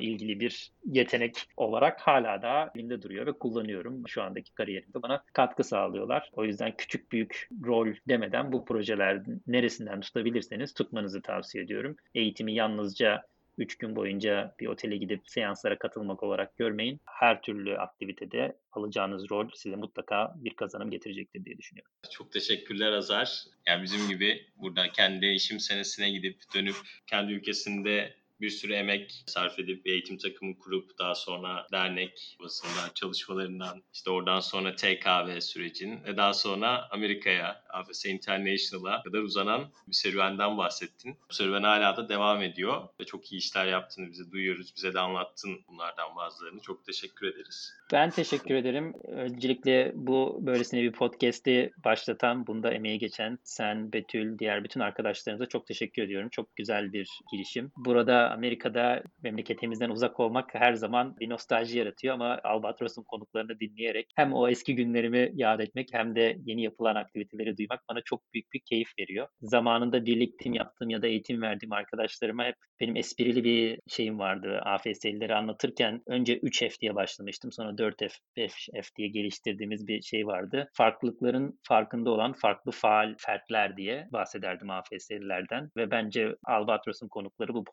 ilgili 0.00 0.40
bir 0.40 0.72
yetenek 0.84 1.36
olarak 1.56 2.00
hala 2.00 2.42
da 2.42 2.72
elimde 2.74 3.02
duruyor 3.02 3.26
ve 3.26 3.32
kullanıyorum. 3.32 4.08
Şu 4.08 4.22
andaki 4.22 4.54
kariyerimde 4.54 5.02
bana 5.02 5.24
katkı 5.32 5.64
sağlıyorlar. 5.64 6.30
O 6.32 6.44
yüzden 6.44 6.76
küçük 6.76 7.12
büyük 7.12 7.48
rol 7.64 7.88
demeden 8.08 8.52
bu 8.52 8.64
projeler 8.64 9.22
neresinden 9.46 10.00
tutabilirseniz 10.00 10.74
tutmanızı 10.74 11.22
tavsiye 11.22 11.64
ediyorum. 11.64 11.96
Eğitimi 12.14 12.54
yalnızca 12.54 13.22
3 13.58 13.78
gün 13.78 13.96
boyunca 13.96 14.54
bir 14.60 14.66
otele 14.66 14.96
gidip 14.96 15.28
seanslara 15.28 15.78
katılmak 15.78 16.22
olarak 16.22 16.56
görmeyin. 16.56 17.00
Her 17.04 17.42
türlü 17.42 17.78
aktivitede 17.78 18.56
alacağınız 18.72 19.30
rol 19.30 19.48
size 19.54 19.76
mutlaka 19.76 20.34
bir 20.36 20.54
kazanım 20.54 20.90
getirecektir 20.90 21.44
diye 21.44 21.58
düşünüyorum. 21.58 21.92
Çok 22.10 22.32
teşekkürler 22.32 22.92
Azar. 22.92 23.44
Yani 23.66 23.82
bizim 23.82 24.08
gibi 24.08 24.46
burada 24.56 24.88
kendi 24.88 25.20
değişim 25.20 25.60
senesine 25.60 26.10
gidip 26.10 26.36
dönüp 26.54 26.76
kendi 27.06 27.32
ülkesinde 27.32 28.14
bir 28.40 28.50
sürü 28.50 28.72
emek 28.72 29.24
sarf 29.26 29.58
edip 29.58 29.86
eğitim 29.86 30.18
takımı 30.18 30.58
kurup 30.58 30.98
daha 30.98 31.14
sonra 31.14 31.66
dernek 31.72 32.36
basında 32.40 32.94
çalışmalarından 32.94 33.82
işte 33.94 34.10
oradan 34.10 34.40
sonra 34.40 34.76
TKV 34.76 35.40
sürecin 35.40 36.04
ve 36.04 36.16
daha 36.16 36.32
sonra 36.32 36.88
Amerika'ya 36.90 37.62
AFS 37.70 38.06
International'a 38.06 39.02
kadar 39.02 39.18
uzanan 39.18 39.72
bir 39.88 39.92
serüvenden 39.92 40.58
bahsettin. 40.58 41.16
Bu 41.30 41.34
serüven 41.34 41.62
hala 41.62 41.96
da 41.96 42.08
devam 42.08 42.42
ediyor 42.42 42.88
ve 43.00 43.04
çok 43.04 43.32
iyi 43.32 43.38
işler 43.38 43.66
yaptığını 43.66 44.10
bize 44.10 44.30
duyuyoruz. 44.30 44.72
Bize 44.76 44.94
de 44.94 45.00
anlattın 45.00 45.60
bunlardan 45.68 46.16
bazılarını. 46.16 46.60
Çok 46.60 46.84
teşekkür 46.84 47.26
ederiz. 47.26 47.72
Ben 47.92 48.10
teşekkür 48.10 48.54
ederim. 48.54 48.94
Öncelikle 49.08 49.92
bu 49.94 50.38
böylesine 50.40 50.82
bir 50.82 50.92
podcast'i 50.92 51.72
başlatan, 51.84 52.46
bunda 52.46 52.70
emeği 52.72 52.98
geçen 52.98 53.38
sen, 53.44 53.92
Betül, 53.92 54.38
diğer 54.38 54.64
bütün 54.64 54.80
arkadaşlarımıza 54.80 55.46
çok 55.46 55.66
teşekkür 55.66 56.02
ediyorum. 56.02 56.28
Çok 56.28 56.56
güzel 56.56 56.92
bir 56.92 57.08
girişim. 57.32 57.72
Burada 57.76 58.29
Amerika'da 58.30 59.02
memleketimizden 59.22 59.90
uzak 59.90 60.20
olmak 60.20 60.54
her 60.54 60.72
zaman 60.72 61.16
bir 61.20 61.30
nostalji 61.30 61.78
yaratıyor 61.78 62.14
ama 62.14 62.40
Albatros'un 62.44 63.04
konuklarını 63.04 63.60
dinleyerek 63.60 64.06
hem 64.16 64.32
o 64.32 64.48
eski 64.48 64.74
günlerimi 64.74 65.30
yad 65.34 65.60
etmek 65.60 65.88
hem 65.92 66.14
de 66.14 66.36
yeni 66.44 66.62
yapılan 66.62 66.94
aktiviteleri 66.94 67.56
duymak 67.56 67.80
bana 67.90 68.00
çok 68.04 68.34
büyük 68.34 68.52
bir 68.52 68.60
keyif 68.60 68.88
veriyor. 68.98 69.28
Zamanında 69.42 70.06
birlikte 70.06 70.50
yaptığım 70.52 70.90
ya 70.90 71.02
da 71.02 71.06
eğitim 71.06 71.42
verdiğim 71.42 71.72
arkadaşlarıma 71.72 72.44
hep 72.44 72.54
benim 72.80 72.96
esprili 72.96 73.44
bir 73.44 73.80
şeyim 73.88 74.18
vardı. 74.18 74.60
AFS'lileri 74.64 75.34
anlatırken 75.34 76.02
önce 76.06 76.38
3F 76.38 76.80
diye 76.80 76.94
başlamıştım. 76.94 77.52
Sonra 77.52 77.70
4F, 77.70 78.12
5F 78.36 78.96
diye 78.96 79.08
geliştirdiğimiz 79.08 79.86
bir 79.88 80.02
şey 80.02 80.26
vardı. 80.26 80.68
Farklılıkların 80.72 81.58
farkında 81.68 82.10
olan 82.10 82.32
farklı 82.32 82.72
faal 82.72 83.14
fertler 83.18 83.76
diye 83.76 84.08
bahsederdim 84.12 84.70
AFS'lilerden 84.70 85.70
ve 85.76 85.90
bence 85.90 86.34
Albatros'un 86.46 87.08
konukları 87.08 87.54
bu 87.54 87.64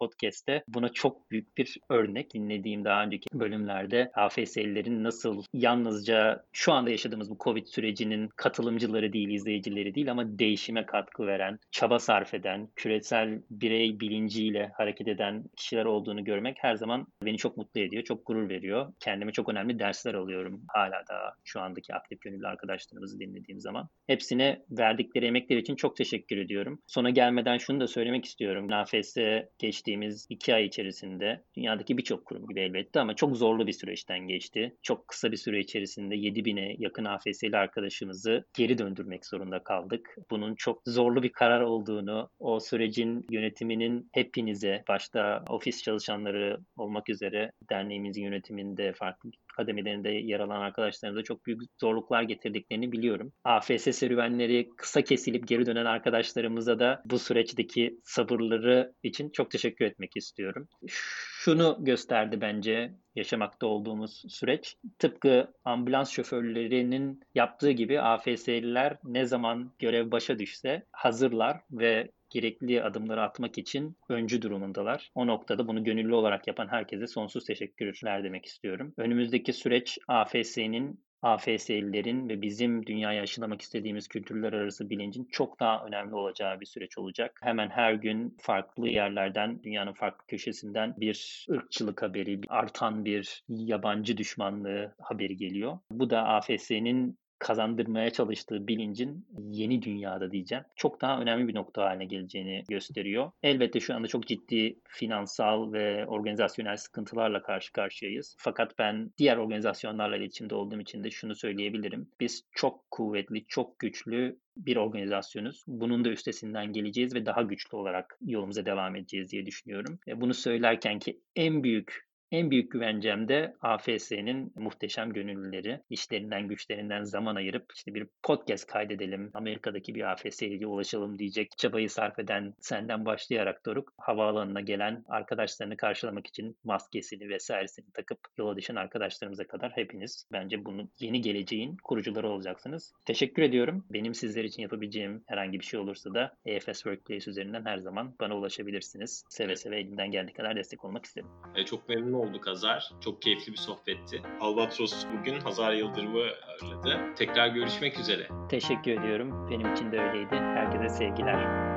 podcast'te 0.47 0.63
buna 0.67 0.89
çok 0.89 1.31
büyük 1.31 1.57
bir 1.57 1.77
örnek. 1.89 2.33
Dinlediğim 2.33 2.85
daha 2.85 3.03
önceki 3.03 3.27
bölümlerde 3.33 4.11
AFS'lilerin 4.13 5.03
nasıl 5.03 5.43
yalnızca 5.53 6.43
şu 6.53 6.73
anda 6.73 6.89
yaşadığımız 6.89 7.29
bu 7.29 7.37
Covid 7.39 7.65
sürecinin 7.65 8.29
katılımcıları 8.35 9.13
değil, 9.13 9.29
izleyicileri 9.29 9.95
değil 9.95 10.11
ama 10.11 10.39
değişime 10.39 10.85
katkı 10.85 11.27
veren, 11.27 11.59
çaba 11.71 11.99
sarf 11.99 12.33
eden, 12.33 12.69
küresel 12.75 13.41
birey 13.51 13.99
bilinciyle 13.99 14.71
hareket 14.73 15.07
eden 15.07 15.43
kişiler 15.57 15.85
olduğunu 15.85 16.23
görmek 16.23 16.57
her 16.59 16.75
zaman 16.75 17.07
beni 17.25 17.37
çok 17.37 17.57
mutlu 17.57 17.81
ediyor, 17.81 18.03
çok 18.03 18.25
gurur 18.25 18.49
veriyor. 18.49 18.93
Kendime 18.99 19.31
çok 19.31 19.49
önemli 19.49 19.79
dersler 19.79 20.13
alıyorum 20.13 20.61
hala 20.67 21.07
da 21.09 21.33
şu 21.43 21.61
andaki 21.61 21.93
aktif 21.93 22.21
gönüllü 22.21 22.47
arkadaşlarımızı 22.47 23.19
dinlediğim 23.19 23.59
zaman. 23.59 23.89
Hepsine 24.07 24.61
verdikleri 24.71 25.25
emekler 25.25 25.57
için 25.57 25.75
çok 25.75 25.95
teşekkür 25.95 26.37
ediyorum. 26.37 26.79
Sona 26.87 27.09
gelmeden 27.09 27.57
şunu 27.57 27.79
da 27.79 27.87
söylemek 27.87 28.25
istiyorum. 28.25 28.67
NAFS 28.69 29.17
geçtiğimiz 29.59 30.27
iki 30.37 30.55
ay 30.55 30.65
içerisinde 30.65 31.43
dünyadaki 31.55 31.97
birçok 31.97 32.25
kurum 32.25 32.47
gibi 32.47 32.61
elbette 32.61 32.99
ama 32.99 33.15
çok 33.15 33.37
zorlu 33.37 33.67
bir 33.67 33.71
süreçten 33.71 34.19
geçti. 34.19 34.75
Çok 34.81 35.07
kısa 35.07 35.31
bir 35.31 35.37
süre 35.37 35.59
içerisinde 35.59 36.15
7000'e 36.15 36.75
yakın 36.79 37.05
AFS'li 37.05 37.57
arkadaşımızı 37.57 38.45
geri 38.57 38.77
döndürmek 38.77 39.25
zorunda 39.25 39.63
kaldık. 39.63 40.15
Bunun 40.31 40.55
çok 40.55 40.81
zorlu 40.87 41.23
bir 41.23 41.31
karar 41.31 41.61
olduğunu, 41.61 42.29
o 42.39 42.59
sürecin 42.59 43.25
yönetiminin 43.31 44.09
hepinize, 44.13 44.83
başta 44.87 45.43
ofis 45.49 45.83
çalışanları 45.83 46.57
olmak 46.77 47.09
üzere 47.09 47.51
derneğimizin 47.69 48.23
yönetiminde 48.23 48.93
farklı 48.93 49.29
kademelerinde 49.57 50.09
yer 50.09 50.39
alan 50.39 50.61
arkadaşlarımıza 50.61 51.23
çok 51.23 51.45
büyük 51.45 51.61
zorluklar 51.81 52.23
getirdiklerini 52.23 52.91
biliyorum. 52.91 53.33
AFS 53.43 53.91
serüvenleri 53.91 54.69
kısa 54.77 55.01
kesilip 55.01 55.47
geri 55.47 55.65
dönen 55.65 55.85
arkadaşlarımıza 55.85 56.79
da 56.79 57.01
bu 57.05 57.19
süreçteki 57.19 57.99
sabırları 58.03 58.93
için 59.03 59.29
çok 59.29 59.51
teşekkür 59.51 59.85
etmek 59.85 60.17
istiyorum. 60.17 60.67
Şunu 60.87 61.77
gösterdi 61.79 62.41
bence 62.41 62.93
yaşamakta 63.15 63.67
olduğumuz 63.67 64.23
süreç. 64.29 64.75
Tıpkı 64.99 65.53
ambulans 65.65 66.09
şoförlerinin 66.09 67.19
yaptığı 67.35 67.71
gibi 67.71 68.01
AFS'liler 68.01 68.97
ne 69.03 69.25
zaman 69.25 69.71
görev 69.79 70.11
başa 70.11 70.39
düşse 70.39 70.83
hazırlar 70.91 71.57
ve 71.71 72.11
gerekli 72.29 72.83
adımları 72.83 73.21
atmak 73.21 73.57
için 73.57 73.97
öncü 74.09 74.41
durumundalar. 74.41 75.11
O 75.15 75.27
noktada 75.27 75.67
bunu 75.67 75.83
gönüllü 75.83 76.13
olarak 76.13 76.47
yapan 76.47 76.67
herkese 76.67 77.07
sonsuz 77.07 77.45
teşekkürler 77.45 78.23
demek 78.23 78.45
istiyorum. 78.45 78.93
Önümüzdeki 78.97 79.53
süreç 79.53 79.97
AFS'nin 80.07 81.07
AFS'lilerin 81.21 82.29
ve 82.29 82.41
bizim 82.41 82.85
dünyaya 82.85 83.21
aşılamak 83.21 83.61
istediğimiz 83.61 84.07
kültürler 84.07 84.53
arası 84.53 84.89
bilincin 84.89 85.27
çok 85.31 85.59
daha 85.59 85.85
önemli 85.85 86.15
olacağı 86.15 86.59
bir 86.59 86.65
süreç 86.65 86.97
olacak. 86.97 87.39
Hemen 87.43 87.69
her 87.69 87.93
gün 87.93 88.37
farklı 88.41 88.89
yerlerden, 88.89 89.63
dünyanın 89.63 89.93
farklı 89.93 90.27
köşesinden 90.27 90.93
bir 90.97 91.45
ırkçılık 91.51 92.01
haberi, 92.01 92.41
artan 92.49 93.05
bir 93.05 93.43
yabancı 93.47 94.17
düşmanlığı 94.17 94.95
haberi 94.99 95.37
geliyor. 95.37 95.79
Bu 95.91 96.09
da 96.09 96.23
AFS'nin 96.23 97.17
kazandırmaya 97.39 98.09
çalıştığı 98.09 98.67
bilincin 98.67 99.25
yeni 99.49 99.81
dünyada 99.81 100.31
diyeceğim 100.31 100.63
çok 100.75 101.01
daha 101.01 101.21
önemli 101.21 101.47
bir 101.47 101.55
nokta 101.55 101.83
haline 101.83 102.05
geleceğini 102.05 102.63
gösteriyor. 102.69 103.31
Elbette 103.43 103.79
şu 103.79 103.95
anda 103.95 104.07
çok 104.07 104.27
ciddi 104.27 104.79
finansal 104.87 105.73
ve 105.73 106.05
organizasyonel 106.05 106.77
sıkıntılarla 106.77 107.41
karşı 107.41 107.73
karşıyayız. 107.73 108.35
Fakat 108.39 108.79
ben 108.79 109.11
diğer 109.17 109.37
organizasyonlarla 109.37 110.17
iletişimde 110.17 110.55
olduğum 110.55 110.81
için 110.81 111.03
de 111.03 111.11
şunu 111.11 111.35
söyleyebilirim. 111.35 112.09
Biz 112.19 112.45
çok 112.51 112.91
kuvvetli, 112.91 113.45
çok 113.47 113.79
güçlü 113.79 114.39
bir 114.57 114.75
organizasyonuz. 114.75 115.63
Bunun 115.67 116.05
da 116.05 116.09
üstesinden 116.09 116.73
geleceğiz 116.73 117.15
ve 117.15 117.25
daha 117.25 117.41
güçlü 117.41 117.77
olarak 117.77 118.17
yolumuza 118.21 118.65
devam 118.65 118.95
edeceğiz 118.95 119.31
diye 119.31 119.45
düşünüyorum. 119.45 119.99
Bunu 120.15 120.33
söylerken 120.33 120.99
ki 120.99 121.19
en 121.35 121.63
büyük 121.63 122.06
en 122.31 122.51
büyük 122.51 122.71
güvencem 122.71 123.27
de 123.27 123.55
AFS'nin 123.61 124.53
muhteşem 124.55 125.13
gönüllüleri. 125.13 125.81
işlerinden 125.89 126.47
güçlerinden 126.47 127.03
zaman 127.03 127.35
ayırıp 127.35 127.65
işte 127.75 127.93
bir 127.93 128.07
podcast 128.23 128.67
kaydedelim, 128.67 129.31
Amerika'daki 129.33 129.95
bir 129.95 130.11
AFS'ye 130.11 130.67
ulaşalım 130.67 131.19
diyecek 131.19 131.57
çabayı 131.57 131.89
sarf 131.89 132.19
eden 132.19 132.53
senden 132.59 133.05
başlayarak 133.05 133.65
Doruk, 133.65 133.93
havaalanına 133.97 134.61
gelen 134.61 135.03
arkadaşlarını 135.07 135.77
karşılamak 135.77 136.27
için 136.27 136.57
maskesini 136.63 137.29
vesairesini 137.29 137.85
takıp 137.93 138.19
yola 138.37 138.57
düşen 138.57 138.75
arkadaşlarımıza 138.75 139.47
kadar 139.47 139.71
hepiniz 139.71 140.27
bence 140.31 140.65
bunu 140.65 140.89
yeni 140.99 141.21
geleceğin 141.21 141.77
kurucuları 141.83 142.29
olacaksınız. 142.29 142.93
Teşekkür 143.05 143.41
ediyorum. 143.41 143.85
Benim 143.89 144.15
sizler 144.15 144.43
için 144.43 144.61
yapabileceğim 144.61 145.23
herhangi 145.25 145.59
bir 145.59 145.65
şey 145.65 145.79
olursa 145.79 146.13
da 146.13 146.37
EFS 146.45 146.83
Workplace 146.83 147.31
üzerinden 147.31 147.65
her 147.65 147.77
zaman 147.77 148.15
bana 148.19 148.37
ulaşabilirsiniz. 148.37 149.23
Seve 149.29 149.55
seve 149.55 149.79
elimden 149.79 150.11
geldiği 150.11 150.33
kadar 150.33 150.55
destek 150.55 150.85
olmak 150.85 151.05
isterim. 151.05 151.29
E, 151.55 151.65
çok 151.65 151.89
memnun 151.89 152.16
olduk 152.17 152.47
Hazar. 152.47 152.91
Çok 153.01 153.21
keyifli 153.21 153.51
bir 153.51 153.57
sohbetti. 153.57 154.21
Albatros 154.41 155.05
bugün 155.19 155.39
Hazar 155.39 155.73
Yıldırım'ı 155.73 156.23
ağırladı. 156.47 156.99
Tekrar 157.15 157.47
görüşmek 157.47 157.99
üzere. 157.99 158.27
Teşekkür 158.49 158.91
ediyorum. 158.91 159.49
Benim 159.49 159.73
için 159.73 159.91
de 159.91 159.99
öyleydi. 159.99 160.35
Herkese 160.35 160.89
sevgiler. 160.89 161.76